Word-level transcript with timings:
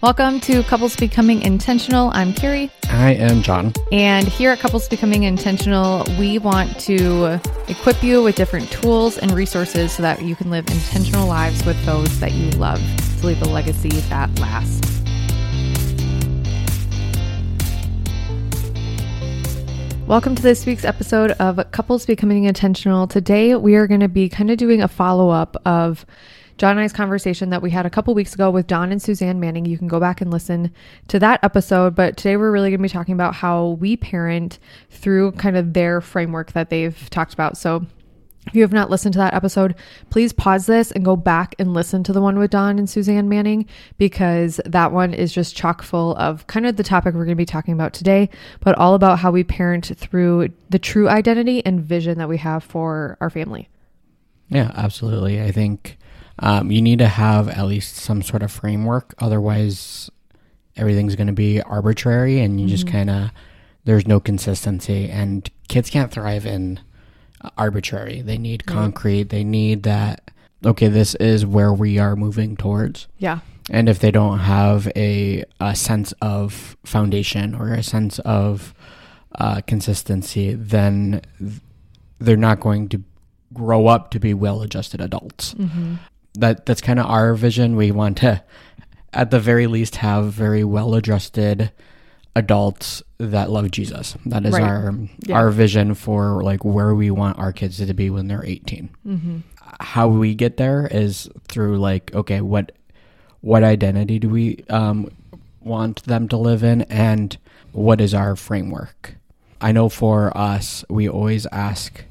Welcome 0.00 0.38
to 0.42 0.62
Couples 0.62 0.94
Becoming 0.94 1.42
Intentional. 1.42 2.12
I'm 2.14 2.32
Carrie. 2.32 2.70
I 2.84 3.14
am 3.14 3.42
Jon. 3.42 3.72
And 3.90 4.28
here 4.28 4.52
at 4.52 4.60
Couples 4.60 4.88
Becoming 4.88 5.24
Intentional, 5.24 6.06
we 6.20 6.38
want 6.38 6.78
to 6.82 7.40
equip 7.66 8.00
you 8.04 8.22
with 8.22 8.36
different 8.36 8.70
tools 8.70 9.18
and 9.18 9.32
resources 9.32 9.90
so 9.90 10.02
that 10.04 10.22
you 10.22 10.36
can 10.36 10.50
live 10.50 10.68
intentional 10.68 11.26
lives 11.26 11.64
with 11.66 11.84
those 11.84 12.20
that 12.20 12.30
you 12.30 12.48
love 12.52 12.80
to 13.18 13.26
leave 13.26 13.42
a 13.42 13.46
legacy 13.46 13.88
that 13.88 14.30
lasts. 14.38 15.02
Welcome 20.06 20.36
to 20.36 20.42
this 20.42 20.64
week's 20.64 20.84
episode 20.84 21.32
of 21.32 21.72
Couples 21.72 22.06
Becoming 22.06 22.44
Intentional. 22.44 23.08
Today, 23.08 23.56
we 23.56 23.74
are 23.74 23.88
going 23.88 23.98
to 23.98 24.08
be 24.08 24.28
kind 24.28 24.52
of 24.52 24.58
doing 24.58 24.80
a 24.80 24.86
follow 24.86 25.30
up 25.30 25.56
of 25.66 26.06
Jon 26.58 26.72
and 26.72 26.80
I's 26.80 26.92
conversation 26.92 27.50
that 27.50 27.62
we 27.62 27.70
had 27.70 27.86
a 27.86 27.90
couple 27.90 28.12
weeks 28.14 28.34
ago 28.34 28.50
with 28.50 28.66
Don 28.66 28.90
and 28.90 29.00
Suzanne 29.00 29.38
Manning. 29.38 29.64
You 29.64 29.78
can 29.78 29.86
go 29.86 30.00
back 30.00 30.20
and 30.20 30.30
listen 30.30 30.74
to 31.06 31.20
that 31.20 31.38
episode. 31.44 31.94
But 31.94 32.16
today 32.16 32.36
we're 32.36 32.50
really 32.50 32.70
going 32.70 32.80
to 32.80 32.82
be 32.82 32.88
talking 32.88 33.14
about 33.14 33.36
how 33.36 33.78
we 33.80 33.96
parent 33.96 34.58
through 34.90 35.32
kind 35.32 35.56
of 35.56 35.72
their 35.72 36.00
framework 36.00 36.52
that 36.52 36.68
they've 36.68 37.08
talked 37.10 37.32
about. 37.32 37.56
So 37.56 37.86
if 38.48 38.56
you 38.56 38.62
have 38.62 38.72
not 38.72 38.90
listened 38.90 39.12
to 39.12 39.20
that 39.20 39.34
episode, 39.34 39.76
please 40.10 40.32
pause 40.32 40.66
this 40.66 40.90
and 40.90 41.04
go 41.04 41.14
back 41.14 41.54
and 41.60 41.74
listen 41.74 42.02
to 42.02 42.12
the 42.12 42.20
one 42.20 42.40
with 42.40 42.50
Don 42.50 42.76
and 42.78 42.90
Suzanne 42.90 43.28
Manning 43.28 43.66
because 43.96 44.60
that 44.64 44.90
one 44.90 45.14
is 45.14 45.32
just 45.32 45.54
chock 45.54 45.82
full 45.82 46.16
of 46.16 46.44
kind 46.48 46.66
of 46.66 46.76
the 46.76 46.82
topic 46.82 47.14
we're 47.14 47.24
going 47.24 47.36
to 47.36 47.40
be 47.40 47.44
talking 47.44 47.74
about 47.74 47.92
today, 47.92 48.28
but 48.58 48.76
all 48.76 48.94
about 48.94 49.20
how 49.20 49.30
we 49.30 49.44
parent 49.44 49.92
through 49.96 50.48
the 50.70 50.78
true 50.78 51.08
identity 51.08 51.64
and 51.64 51.80
vision 51.80 52.18
that 52.18 52.28
we 52.28 52.38
have 52.38 52.64
for 52.64 53.16
our 53.20 53.30
family. 53.30 53.68
Yeah, 54.48 54.72
absolutely. 54.74 55.40
I 55.40 55.52
think 55.52 55.98
um, 56.40 56.70
you 56.70 56.80
need 56.80 57.00
to 57.00 57.08
have 57.08 57.48
at 57.48 57.66
least 57.66 57.96
some 57.96 58.22
sort 58.22 58.42
of 58.42 58.52
framework. 58.52 59.14
Otherwise, 59.18 60.10
everything's 60.76 61.16
going 61.16 61.26
to 61.26 61.32
be 61.32 61.60
arbitrary 61.60 62.40
and 62.40 62.60
you 62.60 62.66
mm-hmm. 62.66 62.74
just 62.74 62.86
kind 62.86 63.10
of, 63.10 63.30
there's 63.84 64.06
no 64.06 64.20
consistency. 64.20 65.08
And 65.10 65.48
kids 65.68 65.90
can't 65.90 66.12
thrive 66.12 66.46
in 66.46 66.80
arbitrary. 67.56 68.22
They 68.22 68.38
need 68.38 68.66
concrete. 68.66 69.30
They 69.30 69.44
need 69.44 69.82
that, 69.82 70.30
okay, 70.64 70.88
this 70.88 71.14
is 71.16 71.44
where 71.44 71.72
we 71.72 71.98
are 71.98 72.14
moving 72.14 72.56
towards. 72.56 73.08
Yeah. 73.18 73.40
And 73.70 73.88
if 73.88 73.98
they 73.98 74.10
don't 74.10 74.38
have 74.38 74.90
a, 74.96 75.44
a 75.60 75.74
sense 75.74 76.12
of 76.22 76.76
foundation 76.84 77.54
or 77.54 77.74
a 77.74 77.82
sense 77.82 78.18
of 78.20 78.72
uh, 79.34 79.60
consistency, 79.66 80.54
then 80.54 81.20
they're 82.18 82.36
not 82.36 82.60
going 82.60 82.88
to 82.90 83.02
grow 83.52 83.86
up 83.86 84.10
to 84.12 84.20
be 84.20 84.34
well 84.34 84.62
adjusted 84.62 85.00
adults. 85.00 85.54
Mm-hmm 85.54 85.96
that 86.38 86.66
that's 86.66 86.80
kind 86.80 86.98
of 86.98 87.06
our 87.06 87.34
vision. 87.34 87.76
We 87.76 87.90
want 87.90 88.18
to, 88.18 88.42
at 89.12 89.30
the 89.30 89.40
very 89.40 89.66
least, 89.66 89.96
have 89.96 90.32
very 90.32 90.64
well 90.64 90.94
adjusted 90.94 91.72
adults 92.34 93.02
that 93.18 93.50
love 93.50 93.70
Jesus. 93.70 94.16
That 94.26 94.46
is 94.46 94.52
right. 94.52 94.62
our 94.62 94.94
yeah. 95.26 95.36
our 95.36 95.50
vision 95.50 95.94
for 95.94 96.42
like 96.42 96.64
where 96.64 96.94
we 96.94 97.10
want 97.10 97.38
our 97.38 97.52
kids 97.52 97.78
to 97.78 97.94
be 97.94 98.10
when 98.10 98.28
they're 98.28 98.44
18. 98.44 98.90
Mm-hmm. 99.06 99.38
How 99.80 100.08
we 100.08 100.34
get 100.34 100.56
there 100.56 100.88
is 100.90 101.28
through 101.48 101.78
like 101.78 102.14
okay, 102.14 102.40
what 102.40 102.72
what 103.40 103.62
identity 103.62 104.18
do 104.18 104.28
we 104.28 104.64
um, 104.68 105.10
want 105.60 106.02
them 106.04 106.28
to 106.28 106.36
live 106.36 106.64
in, 106.64 106.82
and 106.82 107.36
what 107.72 108.00
is 108.00 108.14
our 108.14 108.36
framework? 108.36 109.16
I 109.60 109.72
know 109.72 109.88
for 109.88 110.36
us, 110.36 110.84
we 110.88 111.08
always 111.08 111.46
ask 111.46 112.04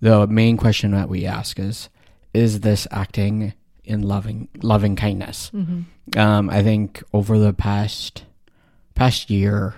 the 0.00 0.26
main 0.26 0.56
question 0.56 0.90
that 0.92 1.08
we 1.08 1.26
ask 1.26 1.58
is 1.58 1.88
is 2.32 2.60
this 2.60 2.86
acting 2.90 3.52
in 3.84 4.02
loving 4.02 4.48
loving 4.62 4.96
kindness. 4.96 5.50
Mm-hmm. 5.54 6.18
Um, 6.18 6.50
I 6.50 6.62
think 6.62 7.02
over 7.12 7.38
the 7.38 7.52
past 7.52 8.24
past 8.94 9.30
year, 9.30 9.74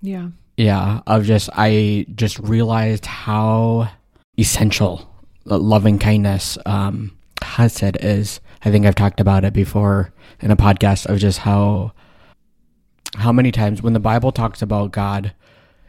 yeah, 0.00 0.28
yeah, 0.56 1.00
of 1.06 1.24
just 1.24 1.50
I 1.54 2.06
just 2.14 2.38
realized 2.38 3.06
how 3.06 3.90
essential 4.38 5.08
loving 5.44 5.98
kindness 5.98 6.58
um, 6.66 7.16
has 7.42 7.72
said 7.72 7.96
is. 8.00 8.40
I 8.64 8.70
think 8.70 8.86
I've 8.86 8.94
talked 8.94 9.18
about 9.18 9.44
it 9.44 9.52
before 9.52 10.12
in 10.40 10.50
a 10.52 10.56
podcast 10.56 11.06
of 11.06 11.18
just 11.18 11.38
how 11.38 11.92
how 13.14 13.32
many 13.32 13.52
times 13.52 13.82
when 13.82 13.92
the 13.92 14.00
Bible 14.00 14.32
talks 14.32 14.62
about 14.62 14.92
God 14.92 15.34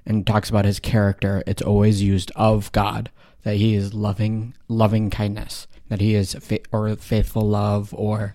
and 0.06 0.28
talks 0.28 0.50
about 0.50 0.66
his 0.66 0.80
character, 0.80 1.44
it's 1.48 1.62
always 1.62 2.02
used 2.02 2.32
of 2.36 2.72
God 2.72 3.10
that 3.44 3.58
he 3.58 3.76
is 3.76 3.94
loving 3.94 4.54
loving 4.68 5.10
kindness 5.10 5.68
that 5.90 6.02
he 6.02 6.16
is 6.16 6.34
fa- 6.34 6.60
or 6.72 6.96
faithful 6.96 7.48
love 7.48 7.94
or 7.94 8.34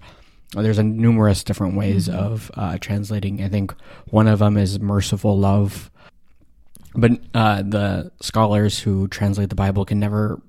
there's 0.53 0.79
a 0.79 0.83
numerous 0.83 1.45
different 1.45 1.77
ways 1.77 2.09
mm-hmm. 2.09 2.19
of 2.19 2.51
uh, 2.55 2.79
translating. 2.79 3.43
I 3.43 3.49
think 3.49 3.75
one 4.07 4.27
of 4.27 4.39
them 4.39 4.57
is 4.57 4.81
merciful 4.81 5.39
love, 5.39 5.91
but 6.95 7.13
uh, 7.35 7.63
the 7.63 8.11
scholars 8.21 8.79
who 8.79 9.09
translate 9.09 9.51
the 9.51 9.55
Bible 9.55 9.85
can 9.85 10.01
never 10.01 10.41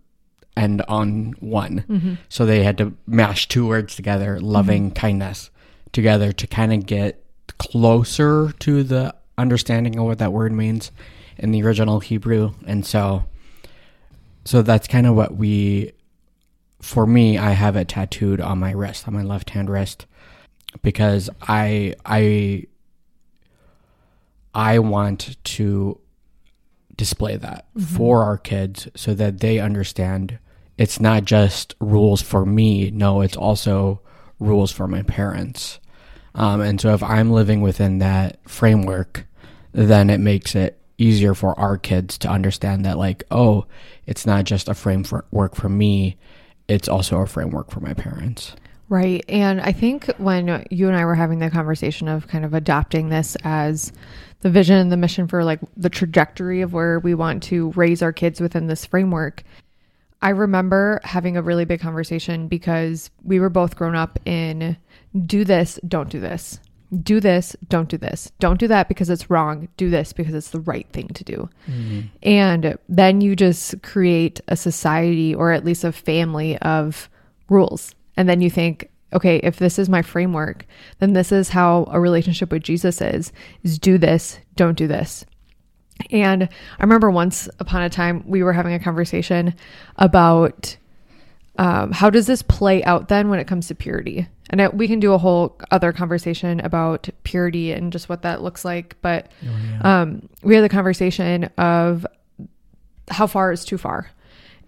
end 0.56 0.82
on 0.88 1.34
one, 1.40 1.86
mm-hmm. 1.90 2.14
so 2.30 2.46
they 2.46 2.64
had 2.64 2.78
to 2.78 2.94
mash 3.08 3.48
two 3.48 3.68
words 3.68 3.96
together, 3.96 4.40
loving 4.40 4.88
mm-hmm. 4.88 4.96
kindness, 4.96 5.50
together 5.92 6.32
to 6.32 6.48
kind 6.48 6.74
of 6.74 6.86
get 6.86 7.24
closer 7.58 8.54
to 8.60 8.84
the 8.84 9.14
understanding 9.38 9.98
of 9.98 10.06
what 10.06 10.20
that 10.20 10.34
word 10.34 10.52
means 10.52 10.92
in 11.38 11.52
the 11.52 11.64
original 11.64 12.00
Hebrew, 12.00 12.54
and 12.66 12.86
so 12.86 13.26
so 14.46 14.62
that's 14.62 14.88
kind 14.88 15.06
of 15.06 15.16
what 15.16 15.36
we 15.36 15.92
for 16.82 17.06
me, 17.06 17.38
I 17.38 17.52
have 17.52 17.76
it 17.76 17.90
tattooed 17.90 18.42
on 18.42 18.60
my 18.60 18.72
wrist, 18.72 19.08
on 19.08 19.14
my 19.14 19.24
left 19.24 19.52
hand 19.52 19.70
wrist, 19.70 20.06
because 20.82 21.30
I 21.42 21.96
I 22.06 22.66
I 24.54 24.80
want 24.80 25.38
to 25.44 26.00
display 26.96 27.38
that 27.38 27.68
mm-hmm. 27.76 27.96
for 27.96 28.24
our 28.24 28.38
kids 28.38 28.88
so 28.96 29.14
that 29.14 29.40
they 29.40 29.60
understand 29.60 30.40
it's 30.78 31.00
not 31.00 31.26
just 31.26 31.76
rules 31.82 32.22
for 32.22 32.46
me. 32.46 32.90
No, 32.92 33.22
it's 33.22 33.38
also 33.38 34.02
rules 34.40 34.72
for 34.72 34.88
my 34.88 35.02
parents. 35.04 35.80
Um, 36.36 36.62
and 36.62 36.80
so 36.80 36.94
if 36.94 37.04
I'm 37.04 37.32
living 37.32 37.60
within 37.60 38.00
that 38.00 38.40
framework, 38.48 39.26
then 39.74 40.10
it 40.10 40.20
makes 40.20 40.56
it 40.56 40.80
easier 40.98 41.34
for 41.34 41.58
our 41.60 41.78
kids 41.78 42.18
to 42.20 42.30
understand 42.30 42.86
that, 42.86 42.98
like, 42.98 43.24
oh, 43.30 43.66
it's 44.06 44.26
not 44.26 44.46
just 44.46 44.70
a 44.70 44.74
framework 44.74 45.56
for 45.56 45.70
me 45.70 46.18
it's 46.70 46.88
also 46.88 47.18
a 47.18 47.26
framework 47.26 47.72
for 47.72 47.80
my 47.80 47.94
parents. 47.94 48.56
Right. 48.88 49.24
And 49.28 49.60
I 49.60 49.72
think 49.72 50.08
when 50.18 50.66
you 50.72 50.88
and 50.88 50.96
I 50.96 51.06
were 51.06 51.16
having 51.16 51.40
the 51.40 51.50
conversation 51.50 52.08
of 52.08 52.28
kind 52.28 52.46
of 52.46 52.54
adopting 52.54 53.10
this 53.10 53.36
as 53.44 53.92
the 54.42 54.50
vision 54.50 54.78
and 54.78 54.92
the 54.92 54.98
mission 54.98 55.28
for 55.28 55.44
like 55.44 55.60
the 55.76 55.90
trajectory 55.90 56.62
of 56.62 56.74
where 56.74 57.00
we 57.00 57.14
want 57.14 57.44
to 57.44 57.72
raise 57.72 58.02
our 58.02 58.14
kids 58.14 58.40
within 58.40 58.68
this 58.68 58.86
framework, 58.86 59.44
I 60.22 60.30
remember 60.30 61.02
having 61.04 61.38
a 61.38 61.42
really 61.42 61.66
big 61.66 61.82
conversation 61.82 62.48
because 62.48 63.12
we 63.24 63.40
were 63.40 63.50
both 63.50 63.76
grown 63.76 63.96
up 63.96 64.20
in 64.26 64.78
do 65.26 65.44
this, 65.44 65.80
don't 65.88 66.10
do 66.10 66.20
this 66.20 66.60
do 67.04 67.20
this, 67.20 67.56
don't 67.68 67.90
do 67.90 67.98
this. 67.98 68.32
Don't 68.40 68.60
do 68.60 68.68
that 68.68 68.88
because 68.88 69.10
it's 69.10 69.30
wrong. 69.30 69.68
Do 69.78 69.90
this 69.90 70.12
because 70.14 70.34
it's 70.34 70.50
the 70.50 70.60
right 70.60 70.88
thing 70.92 71.08
to 71.10 71.24
do. 71.24 71.50
Mm-hmm. 71.68 72.02
And 72.24 72.78
then 72.88 73.22
you 73.22 73.36
just 73.36 73.82
create 73.84 74.42
a 74.48 74.56
society 74.56 75.36
or 75.36 75.52
at 75.52 75.66
least 75.66 75.84
a 75.84 75.92
family 75.92 76.58
of 76.60 77.10
rules. 77.50 77.94
And 78.18 78.28
then 78.28 78.42
you 78.42 78.50
think, 78.50 78.90
okay, 79.14 79.38
if 79.38 79.58
this 79.58 79.80
is 79.80 79.90
my 79.90 80.02
framework, 80.02 80.66
then 81.00 81.14
this 81.14 81.32
is 81.32 81.50
how 81.50 81.88
a 81.92 82.00
relationship 82.00 82.52
with 82.52 82.64
Jesus 82.64 83.02
is, 83.02 83.32
is 83.64 83.80
do 83.80 83.98
this, 83.98 84.40
don't 84.56 84.78
do 84.78 84.88
this. 84.88 85.26
And 86.12 86.44
I 86.44 86.84
remember 86.84 87.12
once 87.12 87.50
upon 87.60 87.82
a 87.82 87.90
time 87.90 88.24
we 88.26 88.42
were 88.42 88.54
having 88.54 88.74
a 88.74 88.80
conversation 88.80 89.54
about 89.98 90.78
um, 91.60 91.92
how 91.92 92.10
does 92.10 92.26
this 92.26 92.42
play 92.42 92.82
out 92.86 93.10
then 93.10 93.28
when 93.28 93.38
it 93.38 93.46
comes 93.46 93.68
to 93.68 93.76
purity? 93.76 94.28
And 94.50 94.62
I, 94.62 94.70
we 94.70 94.88
can 94.88 95.02
do 95.02 95.12
a 95.12 95.18
whole 95.18 95.58
other 95.72 95.92
conversation 95.92 96.62
about 96.62 97.10
purity 97.24 97.74
and 97.74 97.92
just 97.92 98.08
what 98.08 98.22
that 98.22 98.42
looks 98.42 98.64
like. 98.64 98.96
But 99.02 99.30
oh, 99.44 99.58
yeah. 99.70 100.02
um, 100.02 100.30
we 100.42 100.56
had 100.56 100.64
the 100.64 100.70
conversation 100.70 101.44
of 101.58 102.08
how 103.10 103.28
far 103.28 103.52
is 103.52 103.66
too 103.66 103.78
far. 103.78 104.10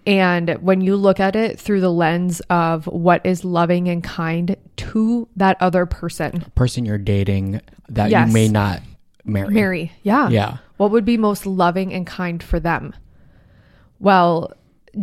And 0.06 0.50
when 0.62 0.82
you 0.82 0.98
look 0.98 1.22
at 1.22 1.34
it 1.36 1.58
through 1.58 1.80
the 1.80 1.92
lens 1.92 2.42
of 2.50 2.88
what 2.88 3.26
is 3.26 3.46
loving 3.46 3.88
and 3.88 4.04
kind 4.04 4.58
to 4.78 5.30
that 5.38 5.56
other 5.62 5.86
person, 5.86 6.42
person 6.56 6.84
you're 6.84 6.98
dating 6.98 7.62
that 7.88 8.12
yes. 8.12 8.28
you 8.28 8.34
may 8.34 8.50
not 8.50 8.82
marry. 9.24 9.54
Marry, 9.54 9.92
yeah. 10.04 10.28
Yeah. 10.28 10.58
What 10.76 10.92
would 10.92 11.06
be 11.06 11.16
most 11.16 11.46
loving 11.46 11.94
and 11.94 12.06
kind 12.06 12.44
for 12.44 12.60
them? 12.60 12.94
Well, 14.00 14.52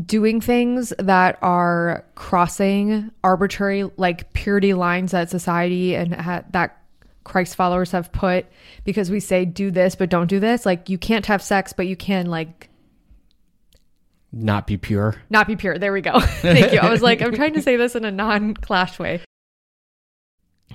doing 0.04 0.40
things 0.40 0.92
that 0.98 1.38
are 1.40 2.04
crossing 2.14 3.10
arbitrary 3.24 3.90
like 3.96 4.32
purity 4.32 4.74
lines 4.74 5.12
that 5.12 5.30
society 5.30 5.94
and 5.94 6.14
ha- 6.14 6.44
that 6.50 6.82
Christ 7.24 7.56
followers 7.56 7.92
have 7.92 8.12
put 8.12 8.46
because 8.84 9.10
we 9.10 9.20
say 9.20 9.44
do 9.44 9.70
this 9.70 9.94
but 9.94 10.10
don't 10.10 10.26
do 10.26 10.40
this. 10.40 10.66
Like 10.66 10.88
you 10.88 10.98
can't 10.98 11.26
have 11.26 11.42
sex 11.42 11.72
but 11.72 11.86
you 11.86 11.96
can 11.96 12.26
like 12.26 12.68
not 14.30 14.66
be 14.66 14.76
pure. 14.76 15.16
not 15.30 15.46
be 15.46 15.56
pure. 15.56 15.78
There 15.78 15.92
we 15.92 16.02
go. 16.02 16.20
Thank 16.20 16.72
you. 16.72 16.80
I 16.80 16.90
was 16.90 17.00
like 17.00 17.22
i'm 17.22 17.34
trying 17.34 17.54
to 17.54 17.62
say 17.62 17.76
this 17.76 17.96
in 17.96 18.04
a 18.04 18.10
non-clash 18.10 18.98
way. 18.98 19.22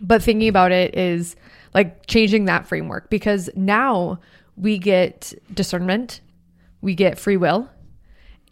But 0.01 0.23
thinking 0.23 0.49
about 0.49 0.71
it 0.71 0.97
is 0.97 1.35
like 1.73 2.07
changing 2.07 2.45
that 2.45 2.67
framework 2.67 3.09
because 3.11 3.49
now 3.55 4.19
we 4.55 4.77
get 4.79 5.33
discernment, 5.53 6.21
we 6.81 6.95
get 6.95 7.19
free 7.19 7.37
will, 7.37 7.69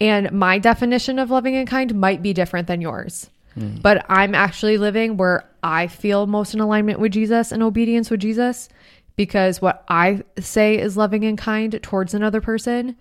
and 0.02 0.32
my 0.32 0.58
definition 0.58 1.20
of 1.20 1.30
loving 1.30 1.54
and 1.54 1.68
kind 1.68 1.94
might 1.94 2.22
be 2.22 2.32
different 2.32 2.66
than 2.66 2.80
yours. 2.80 3.30
Hmm. 3.54 3.76
But 3.76 4.04
I'm 4.08 4.34
actually 4.34 4.76
living 4.76 5.16
where 5.16 5.48
I 5.62 5.86
feel 5.86 6.26
most 6.26 6.54
in 6.54 6.60
alignment 6.60 6.98
with 6.98 7.12
Jesus 7.12 7.52
and 7.52 7.62
obedience 7.62 8.10
with 8.10 8.18
Jesus 8.18 8.68
because 9.14 9.62
what 9.62 9.84
I 9.86 10.24
say 10.40 10.76
is 10.76 10.96
loving 10.96 11.24
and 11.24 11.38
kind 11.38 11.80
towards 11.84 12.14
another 12.14 12.40
person 12.40 12.96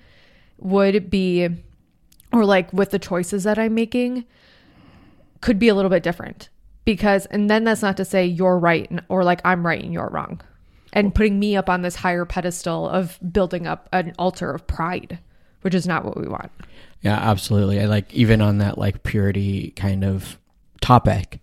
would 0.60 1.10
be, 1.10 1.50
or 2.32 2.46
like 2.46 2.72
with 2.72 2.92
the 2.92 3.00
choices 3.00 3.46
that 3.46 3.58
I'm 3.58 3.74
making, 3.74 4.26
could 5.42 5.58
be 5.58 5.70
a 5.70 5.74
little 5.74 5.90
bit 5.90 6.04
different. 6.04 6.50
Because, 6.86 7.26
and 7.28 7.50
then 7.50 7.64
that's 7.64 7.82
not 7.82 7.98
to 7.98 8.06
say 8.06 8.28
you're 8.28 8.60
right 8.60 8.92
or 9.10 9.24
like 9.24 9.42
I'm 9.44 9.66
right 9.66 9.84
and 9.84 9.92
you're 9.92 10.10
wrong. 10.10 10.40
And 10.94 11.16
putting 11.16 11.40
me 11.40 11.56
up 11.56 11.68
on 11.68 11.82
this 11.82 11.96
higher 11.96 12.26
pedestal 12.26 12.88
of 12.88 13.18
building 13.32 13.66
up 13.66 13.90
an 13.92 14.14
altar 14.20 14.52
of 14.52 14.68
pride, 14.68 15.18
which 15.62 15.74
is 15.74 15.88
not 15.88 16.06
what 16.06 16.18
we 16.18 16.28
want. 16.28 16.52
Yeah, 17.02 17.16
absolutely. 17.18 17.80
I 17.80 17.86
like 17.86 18.14
even 18.14 18.42
on 18.42 18.60
that 18.60 18.78
like 18.78 19.04
purity 19.04 19.72
kind 19.72 20.04
of 20.04 20.38
topic. 20.82 21.40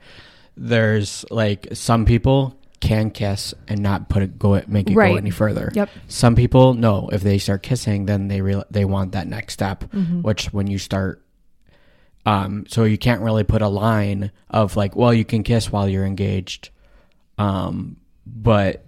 There's 0.56 1.24
like 1.30 1.68
some 1.72 2.04
people 2.04 2.54
can 2.80 3.10
kiss 3.10 3.54
and 3.66 3.80
not 3.82 4.08
put 4.08 4.22
it 4.22 4.38
go 4.38 4.62
make 4.68 4.88
it 4.88 4.94
Right. 4.94 5.10
go 5.12 5.16
any 5.16 5.30
further. 5.30 5.70
Yep. 5.74 5.90
Some 6.06 6.36
people 6.36 6.74
no, 6.74 7.08
if 7.12 7.22
they 7.22 7.38
start 7.38 7.62
kissing, 7.64 8.06
then 8.06 8.28
they 8.28 8.40
real 8.40 8.64
they 8.70 8.84
want 8.84 9.12
that 9.12 9.26
next 9.26 9.54
step, 9.54 9.84
Mm-hmm. 9.92 10.22
which 10.22 10.52
when 10.52 10.66
you 10.68 10.78
start. 10.78 11.22
Um, 12.26 12.66
so 12.68 12.84
you 12.84 12.98
can't 12.98 13.22
really 13.22 13.44
put 13.44 13.62
a 13.62 13.68
line 13.68 14.30
of 14.50 14.76
like, 14.76 14.94
well, 14.94 15.14
you 15.14 15.24
can 15.24 15.42
kiss 15.42 15.72
while 15.72 15.88
you're 15.88 16.04
engaged, 16.04 16.68
um, 17.38 17.96
but 18.26 18.84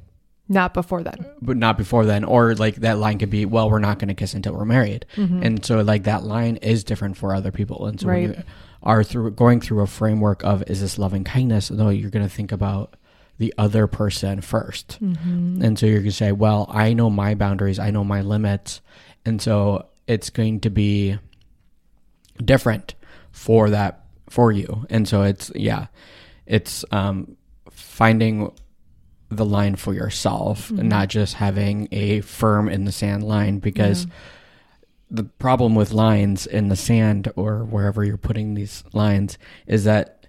Not 0.51 0.75
before 0.75 1.03
then. 1.03 1.25
but 1.41 1.57
not 1.57 1.79
before 1.79 2.05
then 2.05 2.25
or 2.25 2.55
like 2.57 2.75
that 2.87 2.99
line 2.99 3.19
could 3.19 3.31
be 3.31 3.47
well 3.47 3.71
we're 3.71 3.79
not 3.79 3.99
going 4.01 4.09
to 4.09 4.15
kiss 4.15 4.35
until 4.35 4.53
we're 4.53 4.65
married. 4.67 5.07
And 5.17 5.65
so 5.65 5.81
like 5.81 6.03
that 6.05 6.25
line 6.25 6.57
is 6.57 6.83
different 6.85 7.17
for 7.17 7.35
other 7.35 7.53
people. 7.53 7.87
And 7.87 7.99
so 8.01 8.09
when 8.09 8.17
you 8.39 8.43
are 8.83 9.05
through 9.05 9.31
going 9.31 9.61
through 9.61 9.81
a 9.83 9.87
framework 9.87 10.43
of 10.45 10.63
is 10.67 10.81
this 10.81 10.99
loving 10.99 11.23
kindness? 11.25 11.71
no 11.71 11.89
you're 11.89 12.11
going 12.11 12.27
to 12.29 12.35
think 12.35 12.51
about 12.53 12.97
the 13.39 13.55
other 13.57 13.87
person 13.87 14.41
1st 14.41 15.01
and 15.65 15.79
so 15.79 15.87
you're 15.87 16.01
going 16.01 16.11
to 16.11 16.13
say 16.13 16.33
well 16.33 16.67
i 16.69 16.93
know 16.93 17.09
my 17.09 17.35
boundaries 17.35 17.79
i 17.79 17.91
know 17.91 18.05
my 18.05 18.21
limits. 18.21 18.81
And 19.25 19.41
so 19.41 19.87
it's 20.07 20.31
going 20.31 20.61
to 20.61 20.71
be 20.71 21.17
different 22.45 22.95
for 23.33 23.71
that 23.71 24.05
for 24.29 24.51
you. 24.51 24.87
And 24.91 25.07
so 25.07 25.23
it's 25.23 25.53
yeah 25.55 25.87
it's 26.47 26.85
um 26.91 27.37
finding 27.71 28.51
the 29.31 29.45
line 29.45 29.77
for 29.77 29.95
yourself 29.95 30.71
and 30.71 30.89
not 30.89 31.09
just 31.09 31.35
having 31.35 31.87
a 31.93 32.21
firm 32.21 32.69
in 32.69 32.85
the 32.85 32.93
sand 32.93 33.23
line 33.23 33.61
because 33.61 34.07
the 35.11 35.25
problem 35.25 35.75
with 35.75 35.93
lines 35.93 36.47
in 36.47 36.69
the 36.69 36.77
sand 36.77 37.31
or 37.37 37.65
wherever 37.65 38.05
you're 38.05 38.17
putting 38.17 38.55
these 38.55 38.85
lines 38.93 39.39
is 39.67 39.85
that 39.85 40.27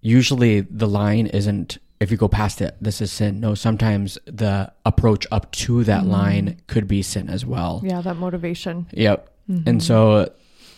usually 0.00 0.60
the 0.60 0.86
line 0.86 1.26
isn't 1.26 1.78
if 2.00 2.10
you 2.10 2.16
go 2.16 2.28
past 2.28 2.60
it 2.60 2.76
this 2.80 3.00
is 3.00 3.10
sin. 3.10 3.40
No 3.40 3.54
sometimes 3.54 4.18
the 4.24 4.72
approach 4.84 5.26
up 5.30 5.50
to 5.52 5.84
that 5.84 6.06
line 6.06 6.60
could 6.66 6.86
be 6.86 7.02
sin 7.02 7.28
as 7.28 7.44
well. 7.44 7.82
Yeah, 7.84 8.00
that 8.00 8.16
motivation. 8.16 8.86
Yep. 8.92 9.28
And 9.66 9.82
so 9.82 10.32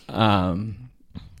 um 0.09 0.89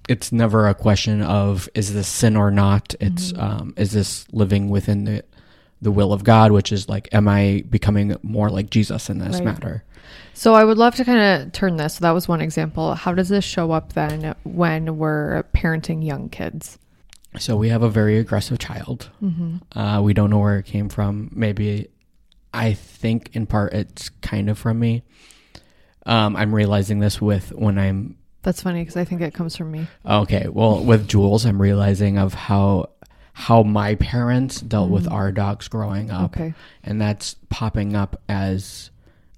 it's 0.09 0.31
never 0.31 0.67
a 0.67 0.73
question 0.73 1.21
of 1.21 1.69
is 1.73 1.93
this 1.93 2.07
sin 2.07 2.35
or 2.35 2.51
not. 2.51 2.93
It's 2.99 3.33
um 3.37 3.73
is 3.77 3.91
this 3.91 4.31
living 4.31 4.69
within 4.69 5.05
the 5.05 5.23
the 5.81 5.91
will 5.91 6.13
of 6.13 6.23
God, 6.23 6.51
which 6.51 6.71
is 6.71 6.87
like 6.89 7.09
am 7.13 7.27
I 7.27 7.63
becoming 7.69 8.15
more 8.23 8.49
like 8.49 8.69
Jesus 8.69 9.09
in 9.09 9.19
this 9.19 9.35
Right. 9.35 9.45
matter? 9.45 9.83
So 10.33 10.53
I 10.53 10.63
would 10.63 10.77
love 10.77 10.95
to 10.95 11.05
kind 11.05 11.19
of 11.43 11.51
turn 11.51 11.77
this. 11.77 11.95
So 11.95 12.01
that 12.01 12.11
was 12.11 12.27
one 12.27 12.41
example. 12.41 12.95
How 12.95 13.13
does 13.13 13.29
this 13.29 13.43
show 13.43 13.71
up 13.71 13.93
then 13.93 14.33
when 14.43 14.97
we're 14.97 15.43
parenting 15.53 16.05
young 16.05 16.29
kids? 16.29 16.77
So 17.37 17.55
we 17.55 17.69
have 17.69 17.81
a 17.83 17.89
very 17.89 18.17
aggressive 18.17 18.57
child. 18.59 19.09
Uh, 19.73 20.01
we 20.03 20.13
don't 20.13 20.29
know 20.29 20.39
where 20.39 20.57
it 20.59 20.65
came 20.65 20.89
from. 20.89 21.29
Maybe 21.33 21.87
I 22.53 22.73
think 22.73 23.29
in 23.33 23.45
part 23.45 23.73
it's 23.73 24.09
kind 24.09 24.49
of 24.49 24.57
from 24.57 24.79
me. 24.79 25.03
Um, 26.05 26.35
I'm 26.35 26.53
realizing 26.53 26.99
this 26.99 27.21
with 27.21 27.51
when 27.53 27.77
I'm 27.77 28.17
That's 28.41 28.61
funny 28.63 28.81
because 28.81 28.97
I 28.97 29.05
think 29.05 29.21
it 29.21 29.33
comes 29.33 29.55
from 29.55 29.71
me. 29.71 29.87
Okay, 30.05 30.47
well, 30.49 30.83
with 30.83 31.07
Jules, 31.07 31.45
I'm 31.45 31.61
realizing 31.61 32.17
of 32.17 32.33
how 32.33 32.89
how 33.33 33.63
my 33.63 33.95
parents 33.95 34.61
dealt 34.61 34.89
with 34.89 35.07
our 35.09 35.31
dogs 35.31 35.67
growing 35.67 36.11
up, 36.11 36.35
Okay. 36.35 36.53
and 36.83 36.99
that's 37.01 37.35
popping 37.49 37.95
up 37.95 38.21
as 38.29 38.89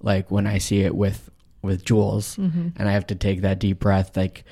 like 0.02 0.30
when 0.30 0.46
I 0.46 0.58
see 0.58 0.80
it 0.82 0.94
with 0.94 1.30
with 1.62 1.84
Jules, 1.84 2.36
and 2.36 2.74
I 2.78 2.92
have 2.92 3.06
to 3.08 3.14
take 3.14 3.40
that 3.42 3.58
deep 3.58 3.78
breath, 3.80 4.16
like. 4.16 4.44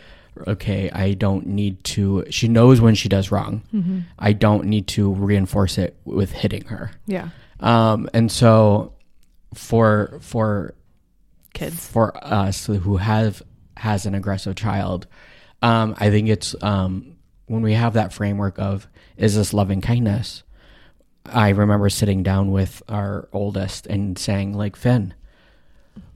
Okay, 0.47 0.89
I 0.91 1.13
don't 1.13 1.47
need 1.47 1.85
to. 1.85 2.25
She 2.31 2.49
knows 2.49 2.81
when 2.81 2.95
she 2.95 3.07
does 3.11 3.31
wrong. 3.31 3.61
I 4.19 4.33
don't 4.33 4.65
need 4.65 4.87
to 4.89 5.13
reinforce 5.13 5.77
it 5.77 5.95
with 6.07 6.33
hitting 6.33 6.65
her. 6.65 6.91
Yeah. 7.07 7.29
Um, 7.61 8.09
and 8.15 8.33
so, 8.33 8.95
for 9.53 10.17
for 10.23 10.73
Kids. 11.53 11.87
for 11.87 12.17
us 12.25 12.65
who 12.65 12.97
have 12.97 13.43
has 13.77 14.07
an 14.07 14.15
aggressive 14.15 14.57
child 14.57 15.07
um, 15.61 15.95
i 15.99 16.09
think 16.09 16.29
it's 16.31 16.55
um, 16.63 17.12
when 17.53 17.63
we 17.63 17.75
have 17.75 17.95
that 17.95 18.13
framework 18.13 18.59
of 18.59 18.89
is 19.17 19.37
this 19.37 19.53
loving 19.53 19.81
kindness? 19.81 20.43
I 21.27 21.51
remember 21.51 21.89
sitting 21.89 22.23
down 22.23 22.51
with 22.51 22.83
our 22.89 23.29
oldest 23.33 23.87
and 23.87 24.19
saying 24.19 24.55
like 24.55 24.75
finn 24.75 25.15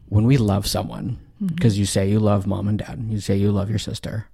when 0.08 0.24
we 0.24 0.36
love 0.36 0.66
someone 0.66 1.18
hmm. 1.38 1.46
because 1.46 1.78
you 1.78 1.86
say 1.86 2.08
you 2.08 2.18
love 2.18 2.46
mom 2.46 2.66
and 2.66 2.78
dad 2.78 3.06
you 3.08 3.20
say 3.20 3.36
you 3.36 3.52
love 3.52 3.70
your 3.70 3.78
sister 3.78 4.28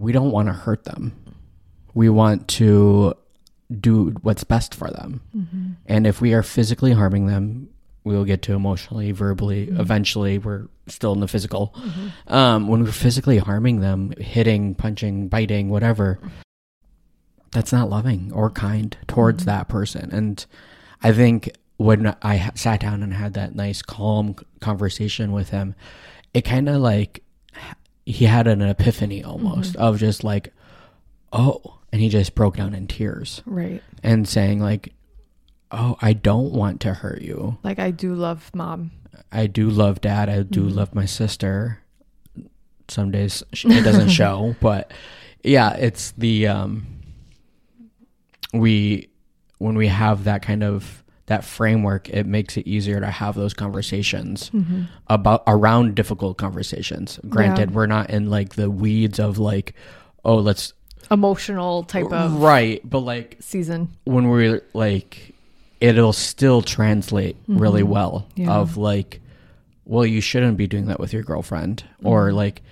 we 0.00 0.12
don't 0.12 0.30
want 0.30 0.48
to 0.48 0.52
hurt 0.52 0.84
them. 0.84 1.12
We 1.92 2.08
want 2.08 2.48
to 2.48 3.14
do 3.78 4.14
what's 4.22 4.44
best 4.44 4.74
for 4.74 4.90
them. 4.90 5.20
Mm-hmm. 5.36 5.72
And 5.86 6.06
if 6.06 6.20
we 6.20 6.32
are 6.32 6.42
physically 6.42 6.92
harming 6.92 7.26
them 7.26 7.68
we 8.04 8.14
will 8.14 8.24
get 8.24 8.42
to 8.42 8.54
emotionally 8.54 9.12
verbally 9.12 9.66
mm-hmm. 9.66 9.80
eventually 9.80 10.38
we're 10.38 10.66
still 10.86 11.12
in 11.12 11.20
the 11.20 11.28
physical. 11.28 11.74
Mm-hmm. 11.76 12.32
Um, 12.32 12.68
when 12.68 12.84
we're 12.84 12.92
physically 12.92 13.38
harming 13.38 13.80
them 13.80 14.12
hitting 14.18 14.74
punching 14.74 15.28
biting 15.28 15.68
whatever 15.68 16.18
that's 17.52 17.72
not 17.72 17.90
loving 17.90 18.32
or 18.32 18.50
kind 18.50 18.96
towards 19.08 19.42
mm-hmm. 19.42 19.50
that 19.50 19.68
person. 19.68 20.10
And 20.12 20.44
i 21.02 21.12
think 21.12 21.50
when 21.78 22.14
i 22.22 22.50
sat 22.54 22.80
down 22.80 23.02
and 23.02 23.14
had 23.14 23.34
that 23.34 23.54
nice 23.54 23.80
calm 23.80 24.34
conversation 24.60 25.32
with 25.32 25.48
him 25.48 25.74
it 26.34 26.42
kind 26.42 26.68
of 26.68 26.80
like 26.82 27.22
he 28.04 28.26
had 28.26 28.46
an 28.46 28.60
epiphany 28.60 29.24
almost 29.24 29.76
of 29.76 29.98
just 29.98 30.22
like 30.22 30.52
oh 31.32 31.78
and 31.92 32.00
he 32.00 32.08
just 32.08 32.34
broke 32.34 32.56
down 32.56 32.74
in 32.74 32.86
tears. 32.86 33.42
Right. 33.46 33.82
and 34.02 34.28
saying 34.28 34.60
like 34.60 34.92
oh 35.72 35.96
i 36.00 36.12
don't 36.12 36.52
want 36.52 36.80
to 36.80 36.92
hurt 36.94 37.22
you 37.22 37.56
Like 37.62 37.78
I 37.78 37.90
do 37.90 38.14
love 38.14 38.50
mom. 38.54 38.90
i 39.32 39.46
do 39.46 39.68
love 39.70 40.00
dad 40.00 40.28
i 40.28 40.42
do 40.42 40.62
love 40.62 40.94
my 40.94 41.06
sister 41.06 41.78
some 42.88 43.10
days 43.10 43.42
it 43.52 43.84
doesn't 43.84 44.08
show 44.20 44.54
but 44.60 44.92
yeah 45.44 45.74
it's 45.74 46.10
the 46.12 46.46
um 46.48 46.86
we 48.52 49.08
when 49.58 49.76
we 49.76 49.86
have 49.88 50.24
that 50.24 50.42
kind 50.42 50.62
of 50.62 51.04
that 51.26 51.44
framework 51.44 52.08
it 52.08 52.26
makes 52.26 52.56
it 52.56 52.66
easier 52.66 52.98
to 52.98 53.06
have 53.10 53.36
those 53.36 53.54
conversations 53.54 54.50
about 55.06 55.44
around 55.46 55.94
difficult 55.94 56.36
conversations 56.38 57.20
granted 57.28 57.70
Yeah. 57.70 57.76
we're 57.76 57.86
not 57.86 58.10
in 58.10 58.28
like 58.28 58.54
the 58.56 58.68
weeds 58.70 59.20
of 59.20 59.38
like 59.38 59.74
oh 60.24 60.36
let's 60.36 60.72
Emotional 61.12 61.82
type 61.82 62.12
of 62.12 62.34
right 62.40 62.80
but 62.88 63.00
like 63.00 63.36
season. 63.40 63.88
when 64.04 64.28
we're 64.28 64.62
like 64.74 65.29
it'll 65.80 66.12
still 66.12 66.62
translate 66.62 67.36
really 67.48 67.82
well 67.82 68.26
Mm-hmm. 68.32 68.42
Yeah. 68.42 68.54
of 68.56 68.76
like 68.76 69.20
well 69.84 70.04
you 70.06 70.20
shouldn't 70.20 70.56
be 70.56 70.66
doing 70.66 70.86
that 70.86 71.00
with 71.00 71.12
your 71.12 71.22
girlfriend 71.22 71.84
or 72.02 72.28
Mm-hmm. 72.28 72.36
like 72.36 72.62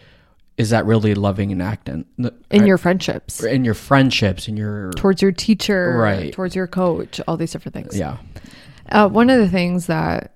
is 0.56 0.70
that 0.70 0.84
really 0.86 1.14
loving 1.14 1.52
an 1.52 1.60
act 1.60 1.88
in, 1.88 2.04
In 2.50 2.66
your 2.66 2.78
friendships. 2.78 3.44
in 3.44 3.64
your 3.64 3.74
friendships 3.74 4.48
in 4.48 4.56
your 4.56 4.90
Towards 4.94 5.22
your 5.22 5.30
teacher, 5.30 5.96
Right. 5.96 6.32
towards 6.32 6.56
your 6.56 6.66
coach, 6.66 7.20
all 7.28 7.36
these 7.36 7.52
different 7.52 7.74
things. 7.74 7.96
yeah 7.96 8.16
Uh, 8.90 9.08
one 9.08 9.30
of 9.30 9.38
the 9.38 9.48
things 9.48 9.86
that 9.86 10.34